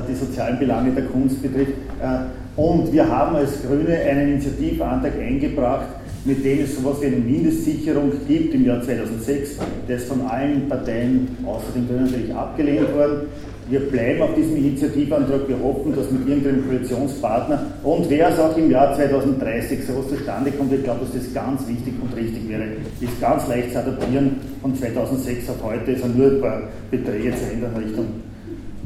die 0.10 0.16
sozialen 0.16 0.60
Belange 0.60 0.92
der 0.92 1.06
Kunst 1.06 1.42
betrifft. 1.42 1.74
Äh, 2.02 2.60
und 2.60 2.92
wir 2.92 3.08
haben 3.08 3.36
als 3.36 3.62
Grüne 3.62 3.98
einen 3.98 4.34
Initiativantrag 4.34 5.14
eingebracht, 5.20 5.88
mit 6.26 6.44
dem 6.46 6.64
es 6.64 6.76
so 6.76 6.82
etwas 6.82 7.02
wie 7.02 7.06
eine 7.08 7.16
Mindestsicherung 7.18 8.12
gibt 8.28 8.54
im 8.54 8.66
Jahr 8.66 8.82
2006. 8.82 9.58
Der 9.88 9.98
ist 9.98 10.08
von 10.08 10.22
allen 10.22 10.68
Parteien 10.70 11.36
außer 11.46 11.72
den 11.76 11.88
Grünen 11.88 12.06
natürlich 12.06 12.34
abgelehnt 12.34 12.94
worden. 12.94 13.28
wir 13.70 13.80
bleiben 13.80 14.22
auf 14.22 14.36
diesem 14.36 14.58
Initiativantrag, 14.58 15.48
wir 15.48 15.60
hoffen, 15.64 15.96
dass 15.96 16.12
mit 16.12 16.28
irgendeinem 16.28 16.66
Koalitionspartner 16.68 17.68
und 17.84 18.10
wer 18.10 18.30
es 18.30 18.40
auch 18.40 18.56
im 18.58 18.70
Jahr 18.70 18.94
2030 18.96 19.86
sowas 19.86 20.10
zustande 20.10 20.52
kommt, 20.52 20.74
ich 20.74 20.84
glaube, 20.84 21.06
dass 21.06 21.14
das 21.14 21.34
ganz 21.34 21.66
wichtig 21.68 21.94
und 22.02 22.16
richtig 22.16 22.50
wäre, 22.50 22.64
ist 23.00 23.22
ganz 23.22 23.48
leicht 23.48 23.72
zu 23.72 23.80
adaptieren 23.80 24.36
von 24.62 24.76
2006 24.76 25.50
auf 25.50 25.64
heute, 25.64 25.92
ist 25.92 26.16
nur 26.16 26.32
ein 26.32 26.42
paar 26.42 26.64
Beträge 26.92 27.34
zu 27.34 27.54
ändern 27.54 27.72
Richtung 27.78 28.06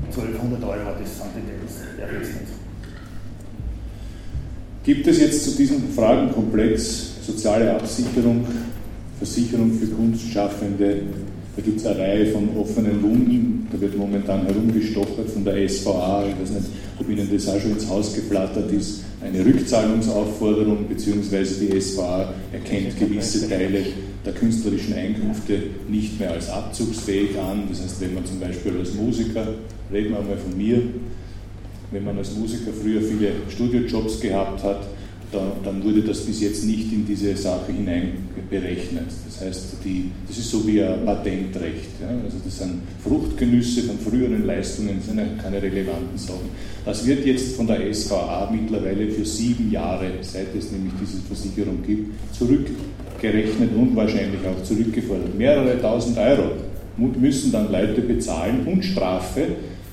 1200 0.09 0.63
Euro, 0.63 0.91
das 0.99 1.17
sind 1.17 1.31
Details, 1.35 1.83
der 1.97 2.19
nicht. 2.19 2.31
Gibt 4.83 5.07
es 5.07 5.19
jetzt 5.19 5.43
zu 5.43 5.57
diesem 5.57 5.89
Fragenkomplex 5.89 7.25
soziale 7.25 7.73
Absicherung, 7.73 8.45
Versicherung 9.17 9.71
für 9.73 9.87
Kunstschaffende, 9.87 11.01
da 11.55 11.61
gibt 11.61 11.79
es 11.79 11.85
eine 11.85 11.99
Reihe 11.99 12.25
von 12.27 12.49
offenen 12.57 13.01
Wunden, 13.01 13.67
da 13.71 13.79
wird 13.79 13.97
momentan 13.97 14.45
herumgestochert 14.45 15.29
von 15.29 15.45
der 15.45 15.67
SVA, 15.67 16.25
ich 16.27 16.41
weiß 16.41 16.49
nicht, 16.51 16.69
ob 16.99 17.09
Ihnen 17.09 17.29
das 17.31 17.47
auch 17.47 17.59
schon 17.59 17.71
ins 17.71 17.89
Haus 17.89 18.13
geflattert 18.13 18.71
ist, 18.71 19.05
eine 19.21 19.43
Rückzahlungsaufforderung, 19.43 20.87
beziehungsweise 20.87 21.65
die 21.65 21.79
SVA 21.79 22.33
erkennt 22.51 22.99
gewisse 22.99 23.49
Teile 23.49 23.85
der 24.25 24.33
künstlerischen 24.33 24.93
Einkünfte 24.93 25.63
nicht 25.87 26.19
mehr 26.19 26.31
als 26.31 26.49
abzugsfähig 26.49 27.37
an. 27.39 27.63
Das 27.69 27.81
heißt, 27.81 28.01
wenn 28.01 28.15
man 28.15 28.25
zum 28.25 28.39
Beispiel 28.39 28.77
als 28.77 28.93
Musiker, 28.93 29.47
reden 29.91 30.11
wir 30.11 30.19
einmal 30.19 30.37
von 30.37 30.57
mir, 30.57 30.81
wenn 31.91 32.03
man 32.03 32.17
als 32.17 32.35
Musiker 32.35 32.71
früher 32.71 33.01
viele 33.01 33.31
Studiojobs 33.49 34.19
gehabt 34.19 34.63
hat, 34.63 34.87
dann 35.63 35.83
wurde 35.83 36.01
das 36.01 36.21
bis 36.21 36.41
jetzt 36.41 36.63
nicht 36.63 36.91
in 36.93 37.05
diese 37.05 37.35
Sache 37.35 37.71
hinein 37.71 38.29
berechnet. 38.49 39.07
Das 39.25 39.41
heißt, 39.41 39.77
die, 39.83 40.11
das 40.27 40.37
ist 40.37 40.49
so 40.49 40.65
wie 40.65 40.81
ein 40.81 41.03
Patentrecht. 41.03 41.99
Ja? 42.01 42.07
Also 42.23 42.37
das 42.43 42.57
sind 42.59 42.81
Fruchtgenüsse 43.03 43.83
von 43.83 43.99
früheren 43.99 44.45
Leistungen, 44.45 44.97
das 44.97 45.07
sind 45.07 45.41
keine 45.41 45.61
relevanten 45.61 46.17
Sachen. 46.17 46.49
Das 46.85 47.05
wird 47.05 47.25
jetzt 47.25 47.55
von 47.55 47.67
der 47.67 47.93
SVA 47.93 48.49
mittlerweile 48.51 49.09
für 49.09 49.25
sieben 49.25 49.71
Jahre, 49.71 50.11
seit 50.21 50.55
es 50.55 50.71
nämlich 50.71 50.93
diese 51.01 51.17
Versicherung 51.23 51.83
gibt, 51.85 52.13
zurückgerechnet 52.33 53.71
und 53.75 53.95
wahrscheinlich 53.95 54.39
auch 54.45 54.63
zurückgefordert. 54.63 55.35
Mehrere 55.37 55.81
tausend 55.81 56.17
Euro 56.17 56.51
müssen 56.97 57.51
dann 57.51 57.71
Leute 57.71 58.01
bezahlen 58.01 58.65
und 58.65 58.83
Strafe, 58.83 59.47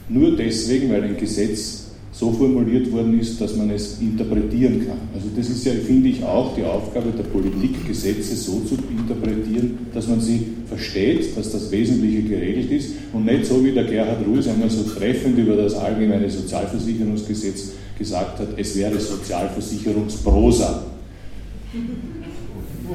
nur 0.09 0.37
deswegen, 0.37 0.91
weil 0.93 1.05
ein 1.05 1.17
Gesetz 1.17 1.83
so 2.13 2.31
formuliert 2.31 2.93
worden 2.93 3.19
ist, 3.19 3.41
dass 3.41 3.57
man 3.57 3.71
es 3.71 3.99
interpretieren 4.01 4.87
kann. 4.87 4.99
Also 5.15 5.29
das 5.35 5.49
ist 5.49 5.65
ja, 5.65 5.73
finde 5.73 6.11
ich, 6.11 6.23
auch 6.23 6.55
die 6.55 6.63
Aufgabe 6.63 7.11
der 7.11 7.25
Politik, 7.25 7.87
Gesetze 7.87 8.37
so 8.37 8.61
zu 8.61 8.77
interpretieren, 8.91 9.79
dass 9.95 10.09
man 10.09 10.21
sie 10.21 10.47
versteht, 10.69 11.37
dass 11.37 11.51
das 11.53 11.71
Wesentliche 11.71 12.23
geregelt 12.23 12.71
ist 12.71 12.95
und 13.15 13.25
nicht 13.25 13.47
so 13.47 13.65
wie 13.65 13.73
der 13.73 13.85
Gerhard 13.85 14.27
Ruhes 14.27 14.47
einmal 14.47 14.69
so 14.69 14.83
treffend 14.83 15.39
über 15.39 15.57
das 15.57 15.75
allgemeine 15.75 16.29
Sozialversicherungsgesetz 16.29 17.73
gesagt 17.99 18.39
hat, 18.39 18.49
es 18.59 18.77
wäre 18.77 19.01
Sozialversicherungsprosa. 19.01 20.85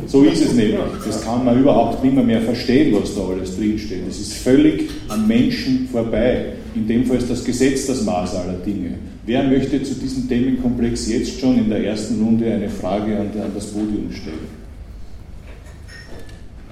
So 0.06 0.24
ist 0.24 0.42
es 0.42 0.54
nämlich. 0.54 0.78
Das 1.06 1.22
kann 1.24 1.44
man 1.44 1.60
überhaupt 1.60 2.04
nicht 2.04 2.16
mehr 2.16 2.42
verstehen, 2.42 2.96
was 3.00 3.16
da 3.16 3.22
alles 3.28 3.58
drinsteht. 3.58 4.04
Es 4.08 4.20
ist 4.20 4.34
völlig 4.34 4.90
am 5.08 5.28
Menschen 5.28 5.90
vorbei. 5.92 6.54
In 6.76 6.88
dem 6.88 7.06
Fall 7.06 7.18
ist 7.18 7.30
das 7.30 7.44
Gesetz 7.44 7.88
das 7.88 8.04
Maß 8.04 8.36
aller 8.36 8.60
Dinge. 8.66 8.96
Wer 9.26 9.44
möchte 9.44 9.82
zu 9.84 9.96
diesem 9.96 10.30
Themenkomplex 10.30 11.10
jetzt 11.10 11.40
schon 11.40 11.58
in 11.58 11.70
der 11.70 11.84
ersten 11.84 12.24
Runde 12.24 12.52
eine 12.52 12.70
Frage 12.70 13.18
an, 13.18 13.32
das 13.54 13.68
Podium 13.68 14.12
stellen? 14.12 14.68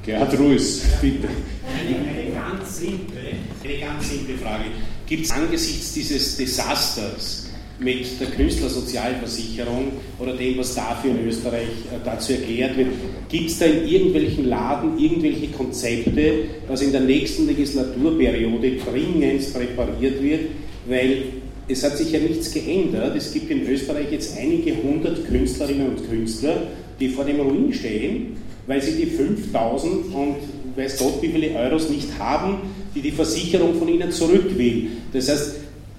Gerhard 0.05 0.39
Ruiz, 0.39 0.81
bitte. 1.01 1.27
Eine, 1.27 2.31
ganz 2.31 2.77
simple, 2.77 3.19
eine 3.63 3.77
ganz 3.79 4.09
simple 4.09 4.37
Frage. 4.37 4.65
Gibt 5.07 5.25
es 5.25 5.31
angesichts 5.31 5.93
dieses 5.93 6.37
Desasters 6.37 7.44
mit 7.79 8.19
der 8.19 8.27
Künstlersozialversicherung 8.27 9.91
oder 10.19 10.33
dem, 10.33 10.57
was 10.57 10.75
dafür 10.75 11.11
in 11.11 11.27
Österreich 11.27 11.67
äh, 11.91 11.97
dazu 12.03 12.33
erklärt 12.33 12.77
wird, 12.77 12.87
gibt 13.29 13.49
es 13.49 13.59
da 13.59 13.65
in 13.65 13.87
irgendwelchen 13.87 14.45
Laden 14.45 14.97
irgendwelche 14.97 15.47
Konzepte, 15.47 16.45
was 16.67 16.81
in 16.81 16.91
der 16.91 17.01
nächsten 17.01 17.47
Legislaturperiode 17.47 18.77
dringend 18.77 19.53
präpariert 19.53 20.23
wird, 20.23 20.41
weil 20.87 21.23
es 21.67 21.83
hat 21.83 21.97
sich 21.97 22.11
ja 22.11 22.19
nichts 22.19 22.53
geändert. 22.53 23.15
Es 23.15 23.33
gibt 23.33 23.49
in 23.49 23.67
Österreich 23.67 24.11
jetzt 24.11 24.37
einige 24.37 24.75
hundert 24.81 25.25
Künstlerinnen 25.27 25.89
und 25.89 26.09
Künstler, 26.09 26.67
die 26.99 27.09
vor 27.09 27.25
dem 27.25 27.41
Ruin 27.41 27.73
stehen, 27.73 28.37
weil 28.67 28.81
sie 28.81 28.93
die 28.93 29.07
5000 29.07 30.13
und 30.13 30.35
weiß 30.75 30.97
Gott 30.97 31.21
wie 31.21 31.29
viele 31.29 31.55
Euros 31.55 31.89
nicht 31.89 32.07
haben, 32.19 32.59
die 32.93 33.01
die 33.01 33.11
Versicherung 33.11 33.75
von 33.75 33.87
ihnen 33.87 34.11
zurück 34.11 34.57
will. 34.57 34.87
Das 35.11 35.29
heißt, 35.29 35.55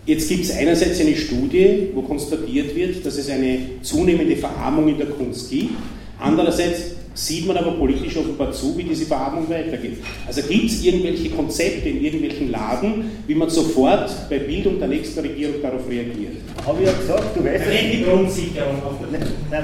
jetzt 0.06 0.28
gibt 0.28 0.44
es 0.44 0.56
einerseits 0.56 1.00
eine 1.00 1.14
Studie, 1.16 1.88
wo 1.94 2.02
konstatiert 2.02 2.74
wird, 2.74 3.04
dass 3.04 3.18
es 3.18 3.28
eine 3.28 3.58
zunehmende 3.82 4.36
Verarmung 4.36 4.88
in 4.88 4.98
der 4.98 5.08
Kunst 5.08 5.50
gibt. 5.50 5.74
Andererseits 6.18 6.96
sieht 7.16 7.46
man 7.46 7.56
aber 7.56 7.72
politisch 7.72 8.16
offenbar 8.16 8.52
zu, 8.52 8.76
wie 8.76 8.84
diese 8.84 9.06
Verarmung 9.06 9.48
weitergeht. 9.48 9.98
Also 10.26 10.42
gibt 10.42 10.66
es 10.66 10.84
irgendwelche 10.84 11.30
Konzepte 11.30 11.88
in 11.88 12.04
irgendwelchen 12.04 12.50
Lagen, 12.50 13.10
wie 13.26 13.34
man 13.34 13.48
sofort 13.48 14.10
bei 14.28 14.38
Bildung 14.38 14.78
der 14.78 14.88
nächsten 14.88 15.20
Regierung 15.20 15.62
darauf 15.62 15.88
reagiert? 15.88 16.34
Habe 16.64 16.82
ich 16.82 16.86
ja 16.86 16.92
gesagt, 16.92 17.36
du 17.36 17.44
weißt 17.44 17.64
Nein, 17.66 17.90
die 17.92 18.02
Grundsicherung. 18.04 18.82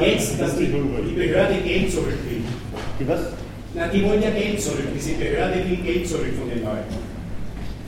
Jetzt, 0.01 0.41
dass 0.41 0.57
die, 0.57 0.67
die 0.67 1.15
Behörde 1.15 1.55
Geld 1.65 1.93
zurück 1.93 2.19
will. 2.29 2.43
Die 2.99 3.09
was? 3.09 3.21
Na, 3.75 3.89
die 3.89 4.03
wollen 4.03 4.23
ja 4.23 4.31
Geld 4.31 4.61
zurück. 4.61 4.89
Diese 4.95 5.15
Behörde 5.15 5.57
will 5.69 5.77
Geld 5.77 6.09
zurück 6.09 6.33
von 6.39 6.49
den 6.49 6.63
Leuten. 6.63 7.13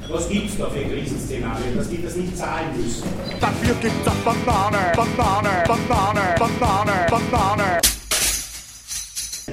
Was 0.08 0.28
gibt 0.28 0.50
es 0.50 0.58
da 0.58 0.68
für 0.68 0.84
Krisenszenarien, 0.84 1.76
dass 1.76 1.88
die 1.88 2.02
das 2.02 2.14
nicht 2.16 2.36
zahlen 2.36 2.68
müssen? 2.76 3.04
Dafür 3.40 3.74
gibt 3.80 4.06
es 4.06 4.12
Banane, 4.24 4.92
Banane, 4.94 5.64
Banane, 5.66 6.34
Banane, 6.38 7.06
Banane. 7.10 7.80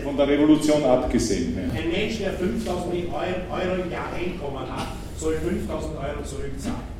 Von 0.04 0.18
der 0.18 0.28
Revolution 0.28 0.84
abgesehen. 0.84 1.56
Ja. 1.56 1.80
Ein 1.80 1.90
Mensch, 1.90 2.18
der 2.18 2.34
5000 2.34 2.94
Euro 3.14 3.82
im 3.82 3.92
Jahr 3.92 4.14
Einkommen 4.14 4.70
hat, 4.70 4.88
soll 5.18 5.36
5000 5.38 5.98
Euro 5.98 6.24
zurückzahlen 6.24 6.91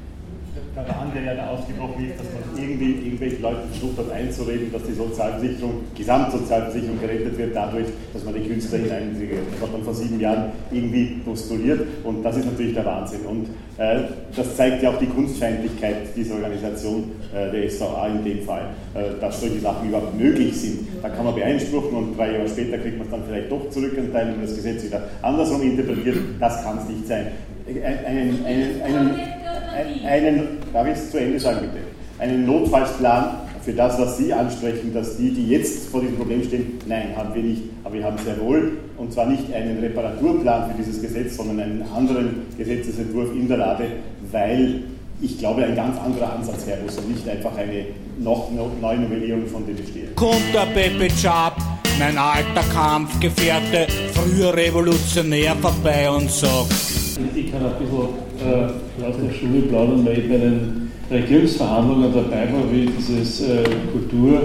der 0.76 0.88
Wahn, 0.88 1.12
der 1.14 1.24
ja 1.24 1.34
da 1.36 1.48
ausgebrochen 1.50 2.06
ist, 2.08 2.20
dass 2.20 2.28
man 2.32 2.64
irgendwie 2.64 3.08
irgendwelche 3.08 3.42
Leute 3.42 3.68
versucht 3.72 3.98
hat 3.98 4.12
einzureden, 4.12 4.72
dass 4.72 4.84
die 4.84 4.94
Sozialversicherung, 4.94 5.84
Gesamtsozialversicherung 5.96 7.00
gerettet 7.00 7.38
wird 7.38 7.56
dadurch, 7.56 7.88
dass 8.14 8.24
man 8.24 8.34
die 8.36 8.48
Künstler 8.48 8.80
hinein, 8.80 9.16
das 9.52 9.62
hat 9.62 9.72
man 9.72 9.84
vor 9.84 9.94
sieben 9.94 10.20
Jahren 10.20 10.52
irgendwie 10.72 11.22
postuliert 11.26 11.82
und 12.04 12.24
das 12.24 12.38
ist 12.38 12.46
natürlich 12.46 12.74
der 12.74 12.86
Wahnsinn. 12.86 13.22
Und 13.26 13.48
äh, 13.78 14.04
das 14.36 14.56
zeigt 14.56 14.82
ja 14.82 14.92
auch 14.92 14.98
die 14.98 15.08
Kunstfeindlichkeit 15.08 16.16
dieser 16.16 16.36
Organisation, 16.36 17.12
äh, 17.34 17.52
der 17.52 17.70
SVA 17.70 18.08
in 18.08 18.24
dem 18.24 18.44
Fall, 18.44 18.70
äh, 18.94 19.20
dass 19.20 19.42
solche 19.42 19.60
Sachen 19.60 19.90
überhaupt 19.90 20.18
möglich 20.18 20.56
sind. 20.56 20.88
Da 21.02 21.10
kann 21.10 21.26
man 21.26 21.36
beeinspruchen 21.36 21.92
und 21.98 22.18
drei 22.18 22.34
Jahre 22.34 22.48
später 22.48 22.78
kriegt 22.78 22.98
man 22.98 23.08
es 23.08 23.12
dann 23.12 23.24
vielleicht 23.28 23.52
doch 23.52 23.70
zurück 23.70 23.94
und 23.98 24.14
wenn 24.14 24.32
man 24.32 24.42
das 24.42 24.56
Gesetz 24.56 24.86
wieder 24.86 25.04
andersrum 25.22 25.62
interpretiert. 25.62 26.18
Das 26.40 26.64
kann 26.64 26.78
es 26.78 26.88
nicht 26.88 27.08
sein. 27.08 27.28
Einen, 27.68 28.46
einen, 28.46 28.82
einen, 28.82 29.41
einen, 29.72 30.58
darf 30.74 30.88
ich 30.88 30.94
es 30.94 31.12
zu 31.12 31.20
Ende 31.20 31.40
sagen 31.40 31.60
bitte, 31.62 31.86
einen 32.20 32.46
Notfallsplan 32.46 33.38
für 33.64 33.74
das, 33.74 34.00
was 34.00 34.18
Sie 34.18 34.34
ansprechen, 34.34 34.94
dass 34.94 35.18
die, 35.18 35.32
die 35.32 35.48
jetzt 35.48 35.90
vor 35.90 36.02
diesem 36.02 36.18
Problem 36.18 36.44
stehen, 36.44 36.80
nein, 36.88 37.16
haben 37.16 37.34
wir 37.36 37.44
nicht. 37.44 37.62
Aber 37.84 37.96
wir 37.96 38.04
haben 38.04 38.18
sehr 38.18 38.40
wohl, 38.40 38.72
und 38.98 39.14
zwar 39.14 39.28
nicht 39.28 39.54
einen 39.54 39.80
Reparaturplan 39.80 40.72
für 40.72 40.78
dieses 40.78 41.02
Gesetz, 41.02 41.38
sondern 41.38 41.60
einen 41.60 41.84
anderen 41.96 42.48
Gesetzesentwurf 42.58 43.32
in 43.34 43.48
der 43.48 43.58
Lade, 43.58 43.86
weil 44.32 44.84
ich 45.22 45.38
glaube, 45.38 45.64
ein 45.64 45.76
ganz 45.76 46.00
anderer 46.00 46.34
Ansatz 46.34 46.66
her 46.66 46.78
muss 46.84 46.98
und 46.98 47.12
nicht 47.12 47.28
einfach 47.30 47.56
eine 47.56 47.86
noch 48.20 48.50
neue 48.82 49.00
Novellierung 49.00 49.46
von 49.46 49.66
dem 49.66 49.76
bestehenden. 49.76 50.16
Kommt 50.16 50.54
der 50.54 50.66
Pepe 50.74 51.08
Chap, 51.10 51.56
mein 52.00 52.18
alter 52.18 52.64
Kampfgefährte, 52.74 53.88
früher 54.14 54.56
Revolutionär 54.56 55.56
vorbei 55.58 56.10
und 56.10 56.32
sagt, 56.32 57.01
ich 57.36 57.52
kann 57.52 57.66
ein 57.66 57.74
bisschen 57.80 58.08
äh, 58.40 58.70
aus 59.04 59.16
der 59.22 59.34
Schule 59.34 59.64
plaudern, 59.64 60.06
weil 60.06 60.20
ich 60.20 60.30
bei 60.30 60.38
den 60.38 60.92
Regierungsverhandlungen 61.10 62.14
dabei 62.14 62.54
war, 62.54 62.72
wie 62.72 62.86
dieses 62.86 63.42
äh, 63.42 63.64
Kultur, 63.92 64.40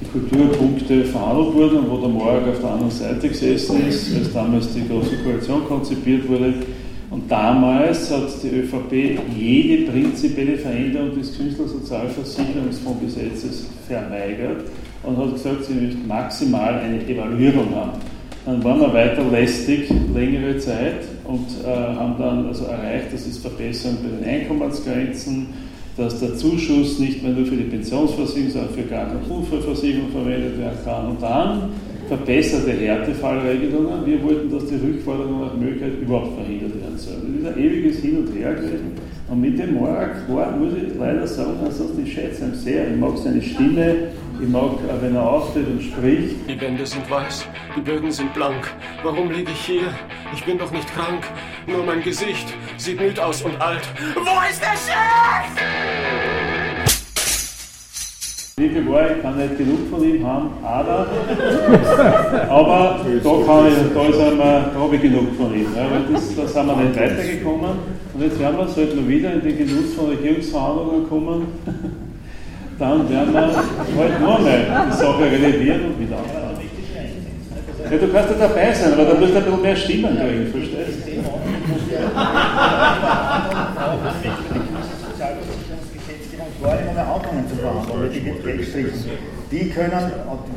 die 0.00 0.06
Kulturpunkte 0.06 1.04
verhandelt 1.04 1.54
wurden 1.54 1.78
und 1.78 1.88
wo 1.90 1.98
der 1.98 2.08
Morg 2.08 2.48
auf 2.48 2.58
der 2.60 2.70
anderen 2.70 2.90
Seite 2.90 3.28
gesessen 3.28 3.86
ist, 3.88 4.16
als 4.16 4.32
damals 4.32 4.74
die 4.74 4.88
Große 4.88 5.18
Koalition 5.24 5.64
konzipiert 5.66 6.28
wurde. 6.28 6.54
Und 7.10 7.30
damals 7.30 8.10
hat 8.10 8.30
die 8.42 8.48
ÖVP 8.48 9.20
jede 9.38 9.90
prinzipielle 9.90 10.56
Veränderung 10.56 11.14
des 11.14 11.36
Künstlersozialversicherungsfondsgesetzes 11.36 13.66
verweigert 13.86 14.64
und 15.02 15.18
hat 15.18 15.34
gesagt, 15.34 15.64
sie 15.64 15.74
möchte 15.74 15.98
maximal 16.06 16.80
eine 16.80 17.06
Evaluierung 17.06 17.74
haben. 17.74 18.00
Dann 18.44 18.62
waren 18.64 18.80
wir 18.80 18.92
weiter 18.92 19.22
lästig 19.30 19.88
längere 20.12 20.58
Zeit 20.58 21.04
und 21.24 21.46
äh, 21.64 21.68
haben 21.68 22.14
dann 22.18 22.46
also 22.46 22.64
erreicht, 22.64 23.12
dass 23.12 23.24
es 23.24 23.38
Verbesserungen 23.38 24.00
bei 24.02 24.16
den 24.16 24.40
Einkommensgrenzen, 24.40 25.46
dass 25.96 26.18
der 26.18 26.36
Zuschuss 26.36 26.98
nicht 26.98 27.22
mehr 27.22 27.32
nur 27.32 27.46
für 27.46 27.56
die 27.56 27.64
Pensionsversicherung, 27.64 28.50
sondern 28.50 28.74
für 28.74 28.82
Kranken- 28.82 29.18
und 29.18 29.30
Unfallversicherung 29.30 30.10
verwendet 30.10 30.58
werden 30.58 30.78
kann. 30.84 31.06
Und 31.06 31.22
dann 31.22 31.70
verbesserte 32.08 32.72
Härtefallregelungen. 32.72 34.04
Wir 34.04 34.22
wollten, 34.22 34.50
dass 34.50 34.66
die 34.66 34.74
Rückforderung 34.74 35.40
nach 35.40 35.54
Möglichkeit 35.54 36.00
überhaupt 36.00 36.34
verhindert 36.34 36.80
werden 36.80 36.98
soll. 36.98 37.14
Das 37.14 37.52
ist 37.52 37.56
ein 37.56 37.64
ewiges 37.64 37.98
Hin 38.00 38.18
und 38.18 38.34
Her 38.34 38.54
gewesen. 38.54 38.92
Und 39.30 39.40
mit 39.40 39.58
dem 39.58 39.80
Mark 39.80 40.28
war, 40.28 40.56
muss 40.56 40.72
ich 40.74 40.98
leider 40.98 41.26
sagen, 41.26 41.54
ansonsten 41.64 42.06
schätze 42.06 42.44
ihn 42.44 42.54
sehr. 42.54 42.90
Ich 42.90 42.96
mag 42.98 43.16
seine 43.16 43.40
Stimme, 43.40 43.94
ich 44.42 44.48
mag, 44.48 44.72
wenn 45.00 45.14
er 45.14 45.22
auftritt 45.22 45.68
und 45.68 45.82
spricht. 45.82 46.48
Die 46.48 46.60
Wände 46.60 46.84
sind 46.84 47.08
weiß, 47.08 47.46
die 47.76 47.80
Böden 47.80 48.10
sind 48.10 48.34
blank. 48.34 48.74
Warum 49.02 49.30
liege 49.30 49.52
ich 49.52 49.64
hier? 49.64 49.94
Ich 50.34 50.44
bin 50.44 50.58
doch 50.58 50.70
nicht 50.72 50.92
krank. 50.94 51.24
Nur 51.66 51.84
mein 51.84 52.02
Gesicht 52.02 52.52
sieht 52.76 53.00
müde 53.00 53.24
aus 53.24 53.42
und 53.42 53.60
alt. 53.60 53.82
Wo 54.16 54.50
ist 54.50 54.60
der 54.60 54.72
Chef? 54.72 55.62
Liebe 58.58 58.86
wahr, 58.90 59.16
ich 59.16 59.22
kann 59.22 59.38
nicht 59.38 59.56
genug 59.56 59.88
von 59.90 60.04
ihm 60.04 60.26
haben, 60.26 60.50
aber, 60.62 61.06
aber 62.50 63.00
da, 63.24 63.30
kann 63.46 63.66
ich, 63.66 63.94
da, 63.94 64.06
ist 64.06 64.20
einmal, 64.20 64.70
da 64.74 64.80
habe 64.80 64.96
ich 64.96 65.02
genug 65.02 65.34
von 65.36 65.54
ihm. 65.54 65.66
Ja, 65.74 65.90
weil 65.90 66.12
das, 66.12 66.36
da 66.36 66.46
sind 66.46 66.66
wir 66.66 66.76
nicht 66.76 66.96
weitergekommen. 67.00 67.70
Und 68.12 68.22
jetzt 68.22 68.38
werden 68.38 68.58
wir, 68.58 68.68
sollten 68.68 68.96
wir 68.96 69.08
wieder 69.08 69.32
in 69.32 69.40
den 69.40 69.56
Genuss 69.56 69.94
von 69.94 70.10
Regierungsverhandlungen 70.10 71.08
kommen, 71.08 71.46
dann 72.82 73.08
werden 73.08 73.32
wir 73.32 74.18
nur 74.18 74.38
mal 74.40 74.86
die 74.90 74.96
Sache 74.96 75.22
relevieren 75.22 75.80
und 75.86 76.00
wieder 76.00 76.16
aufbauen. 76.16 76.42
Ja, 77.90 77.98
du 77.98 78.08
kannst 78.12 78.30
ja 78.30 78.48
dabei 78.48 78.72
sein, 78.72 78.92
aber 78.94 79.04
da 79.04 79.14
musst 79.14 79.34
du 79.34 79.38
ein 79.38 79.44
bisschen 79.44 79.62
mehr 79.62 79.76
Stimmen 79.76 80.18
kriegen, 80.18 80.50
verstehst 80.50 81.06
du? 81.06 81.12
gar 86.62 86.76
nicht 86.76 86.94
mehr 86.94 87.06
anfangen 87.06 87.48
zu 87.48 87.56
verhandeln, 87.56 87.82
die 87.82 87.90
wird 87.90 87.91
Die 89.50 89.68
können, 89.68 90.12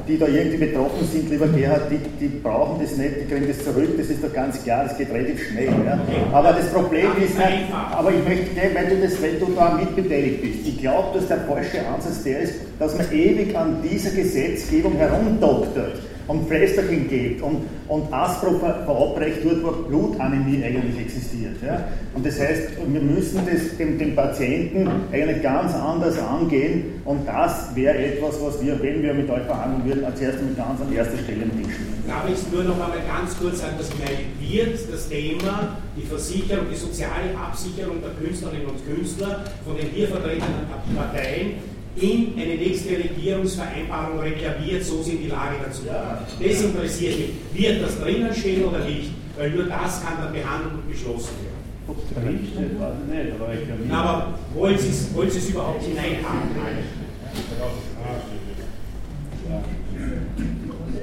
die 0.08 0.17
da 0.17 0.27
irgendwie 0.27 0.65
betroffen 0.65 1.05
sind, 1.05 1.29
lieber 1.29 1.47
Gerhard, 1.47 1.91
die, 1.91 1.97
die 2.19 2.29
brauchen 2.39 2.81
das 2.81 2.95
nicht, 2.95 3.12
die 3.21 3.34
kriegen 3.34 3.47
das 3.47 3.63
zurück, 3.63 3.89
das 3.97 4.08
ist 4.08 4.23
doch 4.23 4.34
ganz 4.34 4.63
klar, 4.63 4.86
das 4.86 4.97
geht 4.97 5.12
relativ 5.12 5.49
schnell. 5.49 5.67
Ja. 5.86 5.99
Aber 6.31 6.53
das 6.53 6.71
Problem 6.71 7.08
ist, 7.21 7.38
nicht, 7.38 7.73
aber 7.91 8.12
ich 8.12 8.23
möchte, 8.23 8.55
weil 8.73 8.88
du, 8.88 9.01
das, 9.01 9.21
weil 9.21 9.34
du 9.34 9.47
da 9.53 9.71
mitbeteiligt 9.71 10.41
bist, 10.41 10.60
ich 10.65 10.79
glaube, 10.79 11.17
dass 11.19 11.27
der 11.27 11.39
falsche 11.39 11.86
Ansatz 11.86 12.23
der 12.23 12.39
ist, 12.39 12.53
dass 12.79 12.97
man 12.97 13.12
ewig 13.12 13.55
an 13.55 13.81
dieser 13.84 14.12
Gesetzgebung 14.12 14.95
herumdoktert 14.95 15.99
und 16.27 16.47
Pflästerchen 16.47 17.07
gibt 17.07 17.41
und, 17.41 17.65
und 17.88 18.11
Aspro 18.11 18.57
verabreicht 18.59 19.43
wird, 19.43 19.63
wo 19.63 19.71
Blutanämie 19.71 20.63
eigentlich 20.63 20.99
existiert. 20.99 21.55
Ja? 21.65 21.83
Und 22.13 22.25
das 22.25 22.39
heißt, 22.39 22.69
wir 22.88 23.01
müssen 23.01 23.41
das 23.45 23.77
dem, 23.77 23.97
dem 23.99 24.15
Patienten 24.15 24.89
eigentlich 25.11 25.43
ganz 25.43 25.73
anders 25.73 26.17
angehen 26.19 27.01
und 27.05 27.27
das 27.27 27.75
wäre 27.75 27.97
etwas, 27.97 28.41
was 28.41 28.63
wir, 28.63 28.81
wenn 28.81 29.03
wir 29.03 29.13
mit 29.13 29.29
euch 29.29 29.43
verhandeln 29.43 29.85
würden, 29.85 30.05
als 30.05 30.19
erstes 30.19 30.41
mit 30.41 30.57
ganz 30.57 30.81
an 30.81 30.93
erster 30.93 31.17
Stelle 31.17 31.45
stehen. 31.45 31.95
Darf 32.07 32.29
ich 32.29 32.51
nur 32.51 32.63
noch 32.63 32.75
einmal 32.75 33.01
ganz 33.07 33.38
kurz 33.38 33.59
sagen, 33.59 33.75
dass 33.77 33.89
meine, 33.97 34.25
wird 34.39 34.77
das 34.91 35.09
Thema, 35.09 35.77
die 35.95 36.05
Versicherung, 36.05 36.65
die 36.71 36.77
soziale 36.77 37.35
Absicherung 37.35 37.97
der 38.01 38.11
Künstlerinnen 38.11 38.67
und 38.67 38.85
Künstler 38.85 39.45
von 39.65 39.75
den 39.77 39.88
hier 39.88 40.07
vertretenen 40.07 40.65
Parteien 40.95 41.74
in 41.97 42.34
eine 42.36 42.55
nächste 42.55 42.97
Regierungsvereinbarung 42.97 44.19
reklaviert, 44.19 44.84
so 44.84 45.01
sind 45.01 45.23
die 45.23 45.27
Lage 45.27 45.55
dazu. 45.65 45.84
Das 45.88 46.62
interessiert 46.62 47.19
mich. 47.19 47.29
Wird 47.53 47.84
das 47.84 47.99
drinnen 47.99 48.34
stehen 48.34 48.65
oder 48.65 48.79
nicht? 48.79 49.12
Weil 49.38 49.51
nur 49.51 49.65
das 49.65 50.03
kann 50.03 50.17
dann 50.21 50.34
behandelt 50.34 50.73
und 50.73 50.89
beschlossen 50.89 51.36
werden. 51.43 51.55
Ob 51.88 51.97
es 51.99 52.13
drin 52.15 52.39
steht, 52.51 52.79
weiß 52.79 52.93
ich 53.05 53.13
nicht, 53.13 53.39
aber 53.39 53.53
ich 53.53 53.67
glaube 53.67 53.95
Aber 53.95 54.39
wollen 54.55 54.77
Sie 54.77 54.89
es, 54.89 55.13
wollen 55.13 55.29
Sie 55.29 55.38
es 55.38 55.49
überhaupt 55.49 55.84
hineinhaben? 55.84 56.49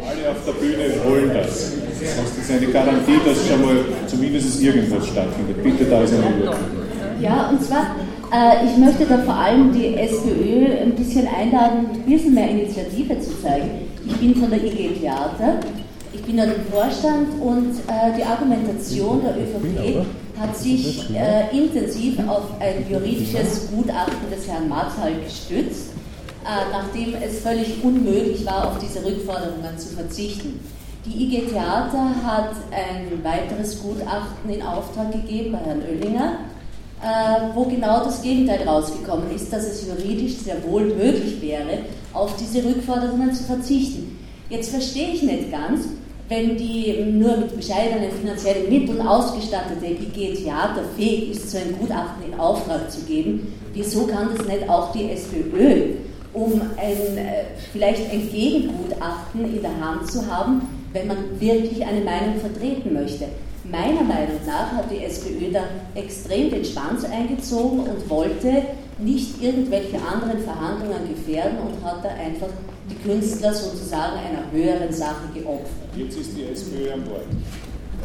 Alle 0.03 0.31
auf 0.31 0.45
der 0.45 0.53
Bühne 0.53 1.05
wollen 1.05 1.29
das. 1.33 1.73
Das 2.01 2.19
heißt, 2.19 2.39
ist 2.39 2.51
eine 2.51 2.67
Garantie, 2.67 3.19
dass 3.25 3.47
schon 3.47 3.63
mal 3.63 3.77
zumindest 4.07 4.61
irgendwas 4.61 5.07
stattfindet. 5.07 5.63
Bitte, 5.63 5.85
da 5.85 6.03
ist 6.03 6.15
eine 6.15 6.23
Überlegung. 6.23 6.55
Ja, 7.21 7.51
und 7.51 7.63
zwar, 7.63 7.95
ich 8.65 8.79
möchte 8.79 9.05
da 9.05 9.19
vor 9.19 9.35
allem 9.35 9.73
die 9.73 9.95
SPÖ 9.95 10.83
ein 10.83 10.95
bisschen 10.95 11.29
einladen, 11.29 11.87
ein 11.93 12.11
bisschen 12.11 12.33
mehr 12.33 12.49
Initiative 12.49 13.21
zu 13.21 13.43
zeigen. 13.43 13.71
Ich 14.07 14.17
bin 14.17 14.35
von 14.35 14.49
der 14.49 14.65
IG 14.65 14.89
Theater, 15.01 15.61
ich 16.15 16.23
bin 16.23 16.37
dort 16.37 16.51
im 16.57 16.65
Vorstand 16.71 17.29
und 17.41 17.73
äh, 17.89 18.17
die 18.17 18.25
Argumentation 18.25 19.23
der 19.23 19.37
ÖVP 19.37 20.07
hat 20.39 20.57
sich 20.57 21.09
äh, 21.15 21.57
intensiv 21.57 22.19
auf 22.29 22.61
ein 22.61 22.85
juridisches 22.91 23.71
Gutachten 23.71 24.31
des 24.31 24.49
Herrn 24.49 24.69
Marthal 24.69 25.13
gestützt, 25.25 25.91
äh, 26.45 26.71
nachdem 26.71 27.15
es 27.23 27.41
völlig 27.41 27.83
unmöglich 27.83 28.45
war, 28.45 28.69
auf 28.69 28.79
diese 28.79 29.05
Rückforderungen 29.05 29.79
zu 29.79 29.95
verzichten. 29.95 30.61
Die 31.05 31.25
IG 31.25 31.49
Theater 31.51 32.11
hat 32.25 32.51
ein 32.71 33.25
weiteres 33.25 33.83
Gutachten 33.83 34.51
in 34.51 34.63
Auftrag 34.63 35.13
gegeben 35.13 35.53
bei 35.53 35.59
Herrn 35.59 35.83
Oellinger, 35.83 36.33
äh, 36.33 36.52
wo 37.55 37.65
genau 37.65 38.05
das 38.05 38.23
Gegenteil 38.23 38.67
rausgekommen 38.67 39.35
ist, 39.35 39.53
dass 39.53 39.65
es 39.65 39.87
juridisch 39.87 40.37
sehr 40.37 40.63
wohl 40.65 40.85
möglich 40.85 41.41
wäre, 41.41 41.79
auf 42.13 42.37
diese 42.37 42.65
Rückforderungen 42.65 43.33
zu 43.35 43.43
verzichten. 43.45 44.19
Jetzt 44.49 44.71
verstehe 44.71 45.09
ich 45.09 45.23
nicht 45.23 45.51
ganz, 45.51 45.89
wenn 46.29 46.57
die 46.57 46.95
nur 47.13 47.37
mit 47.37 47.57
bescheidenen 47.57 48.11
finanziellen 48.11 48.69
Mitteln 48.69 49.01
ausgestattete 49.01 49.85
IG 49.87 50.35
Theater 50.35 50.83
fähig 50.97 51.33
ist, 51.33 51.51
so 51.51 51.59
ein 51.59 51.77
Gutachten 51.79 52.33
in 52.33 52.39
Auftrag 52.39 52.91
zu 52.91 53.03
geben, 53.03 53.53
wieso 53.75 54.07
kann 54.07 54.31
das 54.35 54.47
nicht 54.47 54.69
auch 54.69 54.93
die 54.93 55.11
SPÖ, 55.11 55.95
um 56.33 56.61
ein, 56.77 57.19
äh, 57.19 57.45
vielleicht 57.73 58.11
ein 58.11 58.31
Gegengutachten 58.31 59.45
in 59.45 59.61
der 59.61 59.79
Hand 59.81 60.11
zu 60.11 60.27
haben, 60.27 60.63
wenn 60.93 61.07
man 61.07 61.19
wirklich 61.39 61.85
eine 61.85 62.01
Meinung 62.01 62.41
vertreten 62.41 62.95
möchte? 62.95 63.27
Meiner 63.73 64.03
Meinung 64.03 64.37
nach 64.47 64.71
hat 64.73 64.91
die 64.91 65.03
SPÖ 65.03 65.51
da 65.51 65.65
extrem 65.95 66.51
den 66.51 66.63
Schwanz 66.63 67.07
eingezogen 67.07 67.81
und 67.81 68.11
wollte 68.11 68.65
nicht 68.99 69.43
irgendwelche 69.43 69.97
anderen 69.97 70.41
Verhandlungen 70.45 71.09
gefährden 71.09 71.57
und 71.57 71.83
hat 71.83 72.05
da 72.05 72.11
einfach 72.11 72.53
die 72.91 73.09
Künstler 73.09 73.55
sozusagen 73.55 74.19
einer 74.19 74.53
höheren 74.53 74.93
Sache 74.93 75.25
geopfert. 75.33 75.89
Jetzt 75.97 76.19
ist 76.19 76.37
die 76.37 76.53
SPÖ 76.53 76.93
an 76.93 77.03
Bord. 77.05 77.25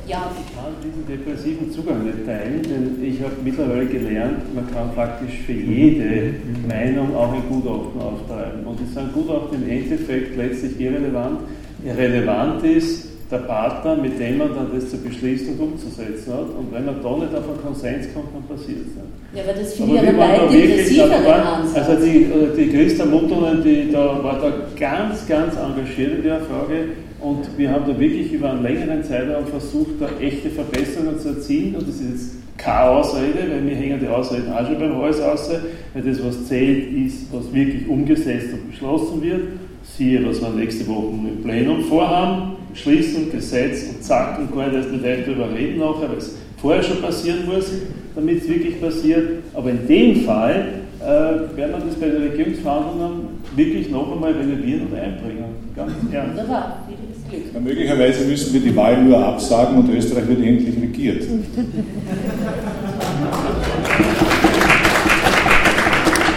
Ja. 0.07 0.31
Ich 0.39 0.55
kann 0.55 0.73
diesen 0.81 1.05
depressiven 1.05 1.69
Zugang 1.69 2.05
nicht 2.05 2.25
teilen, 2.25 2.61
denn 2.63 3.03
ich 3.03 3.21
habe 3.21 3.35
mittlerweile 3.43 3.87
gelernt, 3.87 4.55
man 4.55 4.71
kann 4.71 4.93
praktisch 4.93 5.39
für 5.45 5.51
jede 5.51 6.35
Meinung 6.65 7.13
auch 7.13 7.33
ein 7.33 7.43
Gutachten 7.49 7.99
auftreiben. 7.99 8.65
Und 8.65 8.79
es 8.79 8.93
sind 8.93 9.11
Gutachten 9.11 9.61
im 9.61 9.69
Endeffekt 9.69 10.37
letztlich 10.37 10.79
irrelevant. 10.79 11.41
Relevant 11.85 12.63
ist, 12.63 13.06
der 13.29 13.37
Partner, 13.39 13.95
mit 13.95 14.19
dem 14.19 14.37
man 14.37 14.55
dann 14.55 14.67
das 14.73 14.89
zu 14.89 14.97
beschließen 14.97 15.53
und 15.53 15.73
umzusetzen 15.73 16.33
hat. 16.33 16.49
Und 16.57 16.71
wenn 16.71 16.85
man 16.85 17.01
da 17.01 17.09
nicht 17.17 17.35
auf 17.35 17.49
einen 17.49 17.61
Konsens 17.61 18.07
kommt, 18.13 18.29
dann 18.33 18.43
passiert 18.47 18.79
es 18.79 18.95
nicht. 18.95 19.17
Ja, 19.35 19.43
aber 19.43 19.53
das 19.59 19.73
finde 19.73 19.95
ich 19.95 20.07
aber 20.07 20.17
weit 20.17 20.53
depressiveren 20.53 21.25
Ansatz. 21.25 21.89
Also 21.89 22.05
die, 22.05 22.27
die 22.57 22.69
Christa 22.69 23.05
Mutterlein, 23.05 23.61
die 23.63 23.91
da 23.91 24.23
war 24.23 24.39
da 24.39 24.51
ganz, 24.79 25.27
ganz 25.27 25.55
engagiert 25.55 26.19
in 26.19 26.23
der 26.23 26.39
Frage 26.41 26.85
und 27.19 27.57
wir 27.57 27.71
haben 27.71 27.85
da 27.85 27.99
wirklich 27.99 28.31
über 28.31 28.51
einen 28.51 28.63
längeren 28.63 29.03
Zeitraum 29.03 29.45
versucht, 29.47 29.99
da 29.99 30.07
echte 30.21 30.49
Verbesserungen 30.49 31.19
zu 31.19 31.29
erzielen 31.29 31.75
und 31.75 31.87
das 31.87 31.95
ist 31.95 32.09
jetzt 32.09 32.57
keine 32.57 32.89
Ausrede, 32.89 33.39
weil 33.49 33.61
mir 33.61 33.75
hängen 33.75 33.99
die 33.99 34.07
Ausreden 34.07 34.51
auch 34.51 34.65
schon 34.65 34.79
beim 34.79 34.95
Hals 34.97 35.19
aus, 35.19 35.49
weil 35.93 36.01
das, 36.03 36.23
was 36.23 36.45
zählt, 36.47 36.91
ist, 36.93 37.31
was 37.31 37.53
wirklich 37.53 37.87
umgesetzt 37.87 38.53
und 38.53 38.71
beschlossen 38.71 39.21
wird. 39.21 39.41
Siehe, 39.83 40.25
was 40.27 40.41
wir 40.41 40.49
nächste 40.49 40.87
Woche 40.87 41.07
im 41.07 41.43
Plenum 41.43 41.83
vorhaben, 41.83 42.56
schließen, 42.73 43.31
Gesetz 43.31 43.89
und 43.89 44.03
zack, 44.03 44.39
und 44.39 44.55
gar 44.55 44.67
nicht 44.67 44.75
erst 44.77 44.91
mit 44.91 45.03
euch 45.03 45.25
darüber 45.25 45.53
reden 45.53 45.79
nachher, 45.79 46.09
weil 46.09 46.17
es 46.17 46.35
vorher 46.61 46.83
schon 46.83 47.01
passieren 47.01 47.45
muss, 47.45 47.71
damit 48.15 48.41
es 48.41 48.49
wirklich 48.49 48.81
passiert. 48.81 49.43
Aber 49.53 49.69
in 49.69 49.87
dem 49.87 50.23
Fall 50.23 50.65
äh, 50.99 51.05
werden 51.05 51.51
wir 51.55 51.81
das 51.85 51.95
bei 51.95 52.07
den 52.09 52.23
Regierungsverhandlungen 52.23 53.27
wirklich 53.55 53.89
noch 53.89 54.11
einmal 54.11 54.33
renovieren 54.33 54.87
und 54.87 54.93
einbringen. 54.97 55.45
Ganz 55.75 55.93
ernst. 56.11 56.37
Wunderbar, 56.37 56.87
vieles 56.87 57.29
Glück. 57.29 57.53
Ja, 57.53 57.59
möglicherweise 57.59 58.25
müssen 58.25 58.53
wir 58.53 58.61
die 58.61 58.75
Wahl 58.75 59.03
nur 59.03 59.17
absagen 59.17 59.77
und 59.77 59.89
Österreich 59.93 60.27
wird 60.27 60.41
endlich 60.43 60.81
regiert. 60.81 61.23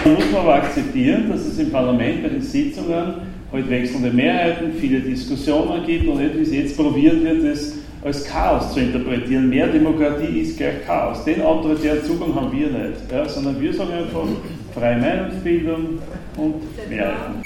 Man 0.03 0.15
muss 0.15 0.23
aber 0.35 0.55
akzeptieren, 0.55 1.29
dass 1.29 1.41
es 1.41 1.59
im 1.59 1.69
Parlament 1.69 2.23
bei 2.23 2.29
den 2.29 2.41
Sitzungen 2.41 3.13
heute 3.51 3.69
wechselnde 3.69 4.11
Mehrheiten, 4.11 4.73
viele 4.79 4.99
Diskussionen 5.01 5.85
gibt 5.85 6.07
und 6.07 6.21
etwas 6.21 6.51
jetzt 6.51 6.77
probiert 6.77 7.23
wird, 7.23 7.43
das 7.43 7.73
als 8.03 8.25
Chaos 8.25 8.73
zu 8.73 8.79
interpretieren. 8.79 9.49
Mehr 9.49 9.67
Demokratie 9.67 10.39
ist 10.39 10.57
gleich 10.57 10.85
Chaos. 10.85 11.23
Den 11.23 11.41
autoritären 11.41 12.03
Zugang 12.03 12.33
haben 12.33 12.51
wir 12.51 12.67
nicht, 12.67 13.11
ja, 13.11 13.27
sondern 13.27 13.59
wir 13.59 13.73
sagen 13.73 13.91
einfach 13.91 14.25
freie 14.73 14.97
Meinungsbildung 14.97 15.99
und 16.37 16.89
Mehrheiten. 16.89 17.43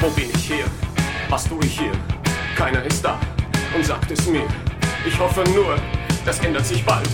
Wo 0.00 0.10
bin 0.10 0.26
ich 0.34 0.44
hier? 0.44 0.64
Was 1.30 1.48
tue 1.48 1.64
ich 1.64 1.80
hier? 1.80 1.92
Keiner 2.56 2.84
ist 2.84 3.04
da 3.04 3.18
und 3.74 3.84
sagt 3.84 4.10
es 4.10 4.26
mir. 4.28 4.42
Ich 5.06 5.18
hoffe 5.18 5.44
nur, 5.54 5.76
das 6.24 6.40
ändert 6.40 6.66
sich 6.66 6.84
bald. 6.84 7.08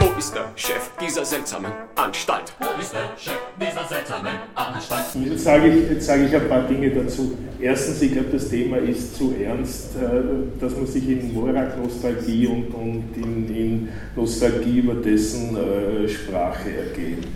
Wo 0.00 0.18
ist 0.18 0.34
der 0.34 0.50
Chef 0.56 0.90
dieser 0.98 1.26
seltsamen 1.26 1.70
Anstalt? 1.94 2.54
Wo 2.58 2.80
ist 2.80 2.94
der 2.94 3.10
Chef 3.18 3.38
dieser 3.60 3.86
seltsamen 3.86 4.32
Anstalt? 4.54 5.04
Jetzt 5.26 5.44
sage 5.44 5.68
ich, 5.68 5.90
jetzt 5.90 6.06
sage 6.06 6.24
ich 6.24 6.34
ein 6.34 6.48
paar 6.48 6.66
Dinge 6.66 6.88
dazu. 6.88 7.36
Erstens, 7.60 8.00
ich 8.00 8.12
glaube, 8.12 8.30
das 8.32 8.48
Thema 8.48 8.78
ist 8.78 9.16
zu 9.16 9.34
ernst, 9.38 9.96
äh, 9.96 10.58
dass 10.58 10.74
man 10.74 10.86
sich 10.86 11.06
in 11.06 11.34
Morak-Nostalgie 11.34 12.46
und, 12.46 12.68
und 12.74 13.04
in, 13.14 13.54
in, 13.54 13.88
Nostalgie 14.16 14.78
über 14.78 14.94
dessen 14.94 15.54
äh, 15.54 16.08
Sprache 16.08 16.70
ergeht. 16.70 17.26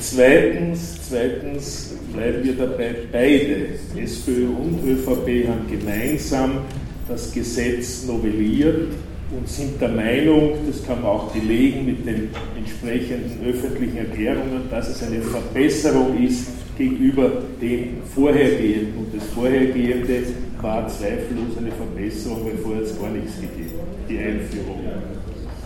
Zweitens, 0.00 1.00
zweitens 1.06 1.94
bleiben 2.10 2.42
wir 2.42 2.56
dabei, 2.56 2.96
beide, 3.12 4.02
SPÖ 4.02 4.48
und 4.48 4.82
ÖVP, 4.82 5.46
haben 5.46 5.66
gemeinsam 5.68 6.62
das 7.06 7.30
Gesetz 7.32 8.04
novelliert 8.04 8.92
und 9.36 9.48
sind 9.48 9.80
der 9.80 9.90
Meinung, 9.90 10.52
das 10.66 10.84
kann 10.86 11.02
man 11.02 11.10
auch 11.10 11.32
belegen 11.32 11.86
mit 11.86 12.06
den 12.06 12.30
entsprechenden 12.56 13.44
öffentlichen 13.46 13.98
Erklärungen, 13.98 14.68
dass 14.70 14.88
es 14.88 15.02
eine 15.02 15.20
Verbesserung 15.20 16.22
ist 16.22 16.48
gegenüber 16.76 17.30
dem 17.60 18.02
Vorhergehenden. 18.14 18.98
Und 18.98 19.14
das 19.14 19.26
Vorhergehende 19.28 20.22
war 20.60 20.86
zweifellos 20.88 21.56
eine 21.58 21.72
Verbesserung, 21.72 22.46
weil 22.46 22.58
vorher 22.58 22.82
es 22.82 22.98
gar 22.98 23.10
nichts 23.10 23.40
gegeben 23.40 23.70
die 24.08 24.18
Einführung. 24.18 24.80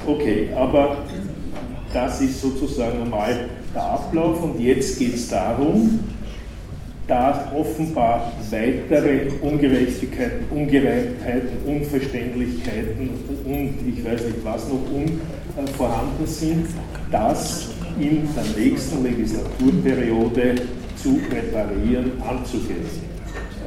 Okay, 0.07 0.48
aber 0.54 0.98
das 1.92 2.20
ist 2.20 2.40
sozusagen 2.40 3.02
einmal 3.02 3.48
der 3.74 3.83
Ablauf 3.83 4.42
und 4.42 4.61
jetzt 4.61 4.98
geht 4.98 5.14
es 5.14 5.28
darum, 5.28 6.00
da 7.09 7.51
offenbar 7.57 8.33
weitere 8.51 9.31
Ungerechtigkeiten, 9.40 10.44
Ungereimtheiten, 10.51 11.59
Unverständlichkeiten 11.66 13.11
und 13.44 13.75
ich 13.88 14.05
weiß 14.05 14.27
nicht 14.27 14.44
was 14.44 14.68
noch 14.68 14.83
un, 14.92 15.05
äh, 15.57 15.66
vorhanden 15.77 16.27
sind, 16.27 16.66
das 17.11 17.71
in 17.99 18.29
der 18.35 18.62
nächsten 18.62 19.03
Legislaturperiode 19.03 20.55
zu 20.97 21.18
reparieren, 21.33 22.12
anzugehen. 22.29 23.08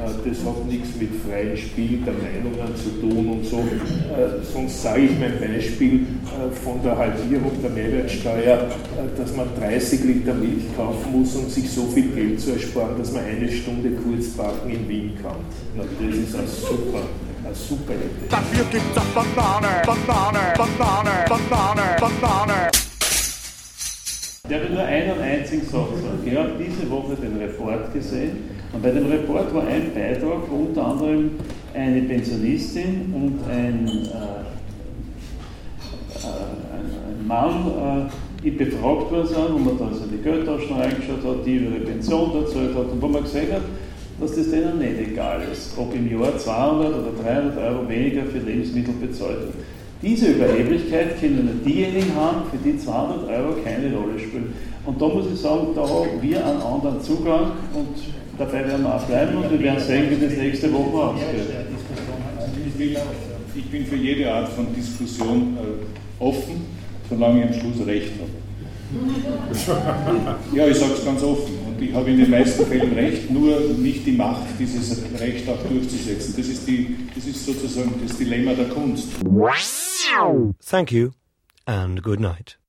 Äh, 0.02 0.28
das 0.28 0.44
hat 0.44 0.66
nichts 0.66 0.96
mit 0.98 1.10
freiem 1.22 1.56
Spiel 1.56 2.02
der 2.04 2.14
Meinungen 2.14 2.74
zu 2.76 2.90
tun 3.00 3.28
und 3.28 3.44
so. 3.44 3.58
Äh, 3.58 4.42
sonst 4.42 4.82
sage 4.82 5.02
ich 5.02 5.18
mein 5.18 5.38
Beispiel 5.38 6.00
äh, 6.00 6.54
von 6.64 6.82
der 6.82 6.96
Halbierung 6.96 7.52
der 7.62 7.70
Mehrwertsteuer, 7.70 8.68
dass 9.16 9.36
man 9.36 9.48
30 9.58 10.04
Liter 10.04 10.34
Milch 10.34 10.64
kaufen 10.76 11.12
muss, 11.12 11.34
um 11.36 11.48
sich 11.48 11.70
so 11.70 11.86
viel 11.86 12.08
Geld 12.10 12.40
zu 12.40 12.52
ersparen, 12.52 12.98
dass 12.98 13.12
man 13.12 13.24
eine 13.24 13.50
Stunde 13.50 13.90
Kurzbacken 13.90 14.70
in 14.70 14.88
Wien 14.88 15.12
kann. 15.22 15.36
Na, 15.76 15.84
das 15.84 16.16
ist 16.16 16.34
ein 16.34 16.46
super, 16.46 17.02
eine 17.44 17.54
super 17.54 17.92
Idee. 17.94 18.28
Dafür 18.28 18.64
gibt's 18.70 18.98
auch 18.98 19.04
Banane, 19.14 19.82
Banane, 19.86 20.54
Banane, 20.56 21.24
Banane, 21.28 21.96
Banane. 22.00 22.70
Der 24.50 24.60
will 24.60 24.70
nur 24.70 24.84
einen 24.84 25.20
einzigen 25.20 25.62
Satz 25.62 25.72
sagen. 25.72 26.18
Ich 26.26 26.36
habe 26.36 26.50
diese 26.58 26.90
Woche 26.90 27.14
den 27.14 27.36
Report 27.36 27.94
gesehen 27.94 28.51
und 28.72 28.82
bei 28.82 28.90
dem 28.90 29.06
Report 29.06 29.54
war 29.54 29.66
ein 29.66 29.92
Beitrag, 29.94 30.48
wo 30.48 30.66
unter 30.66 30.86
anderem 30.86 31.32
eine 31.74 32.02
Pensionistin 32.02 33.12
und 33.14 33.40
ein, 33.50 33.86
äh, 33.86 34.40
äh 36.16 36.30
ein, 36.72 37.26
Mann 37.26 38.10
äh, 38.42 38.50
befragt 38.50 39.10
worden 39.10 39.26
sind, 39.26 39.52
wo 39.52 39.58
man 39.58 39.78
da 39.78 39.86
also 39.86 40.06
die 40.06 40.22
Geldtaschen 40.22 40.76
reingeschaut 40.76 41.24
hat, 41.24 41.46
die 41.46 41.56
ihre 41.56 41.80
Pension 41.80 42.34
erzählt 42.34 42.74
hat 42.74 42.90
und 42.90 43.00
wo 43.00 43.08
man 43.08 43.22
gesehen 43.22 43.52
hat, 43.52 43.62
dass 44.20 44.34
das 44.36 44.50
denen 44.50 44.78
nicht 44.78 45.12
egal 45.12 45.42
ist, 45.52 45.76
ob 45.76 45.94
im 45.94 46.10
Jahr 46.10 46.36
200 46.36 46.88
oder 46.88 47.12
300 47.22 47.58
Euro 47.58 47.88
weniger 47.88 48.24
für 48.24 48.38
Lebensmittel 48.38 48.94
bezahlt 49.00 49.40
wird. 49.40 49.54
Diese 50.02 50.32
Überheblichkeit 50.32 51.20
können 51.20 51.44
nur 51.44 51.54
diejenigen 51.64 52.14
haben, 52.16 52.42
für 52.50 52.56
die 52.56 52.76
200 52.76 53.28
Euro 53.28 53.54
keine 53.62 53.94
Rolle 53.94 54.18
spielen. 54.18 54.52
Und 54.84 55.00
da 55.00 55.06
muss 55.06 55.26
ich 55.32 55.40
sagen, 55.40 55.68
da 55.76 55.82
haben 55.82 56.20
wir 56.20 56.44
einen 56.44 56.60
anderen 56.60 57.00
Zugang 57.00 57.52
und 57.72 58.21
dabei 58.38 58.66
werden 58.66 58.82
wir 58.84 58.94
auch 58.94 59.04
bleiben 59.04 59.36
und 59.36 59.50
wir 59.50 59.60
werden 59.60 59.80
sehen, 59.80 60.10
wie 60.10 60.26
das 60.26 60.36
nächste 60.36 60.72
Woche 60.72 61.04
ausgeht. 61.08 61.26
Ich 63.54 63.70
bin 63.70 63.86
für 63.86 63.96
jede 63.96 64.32
Art 64.32 64.48
von 64.48 64.74
Diskussion 64.74 65.56
äh, 65.56 66.22
offen, 66.22 66.64
solange 67.08 67.40
ich 67.40 67.46
am 67.48 67.60
Schluss 67.60 67.86
Recht 67.86 68.12
habe. 68.20 68.30
Ja, 70.54 70.66
ich 70.66 70.76
sage 70.76 70.92
es 70.92 71.04
ganz 71.04 71.22
offen. 71.22 71.54
Und 71.66 71.80
ich 71.82 71.94
habe 71.94 72.10
in 72.10 72.18
den 72.18 72.30
meisten 72.30 72.66
Fällen 72.66 72.92
Recht, 72.92 73.30
nur 73.30 73.58
nicht 73.78 74.06
die 74.06 74.12
Macht, 74.12 74.42
dieses 74.58 75.02
Recht 75.18 75.48
auch 75.48 75.62
durchzusetzen. 75.66 76.34
Das 76.36 76.46
ist, 76.46 76.68
die, 76.68 76.96
das 77.14 77.26
ist 77.26 77.46
sozusagen 77.46 77.94
das 78.06 78.18
Dilemma 78.18 78.52
der 78.52 78.68
Kunst. 78.68 79.08
Thank 80.68 80.92
you 80.92 81.10
and 81.66 82.02
good 82.02 82.20
night. 82.20 82.61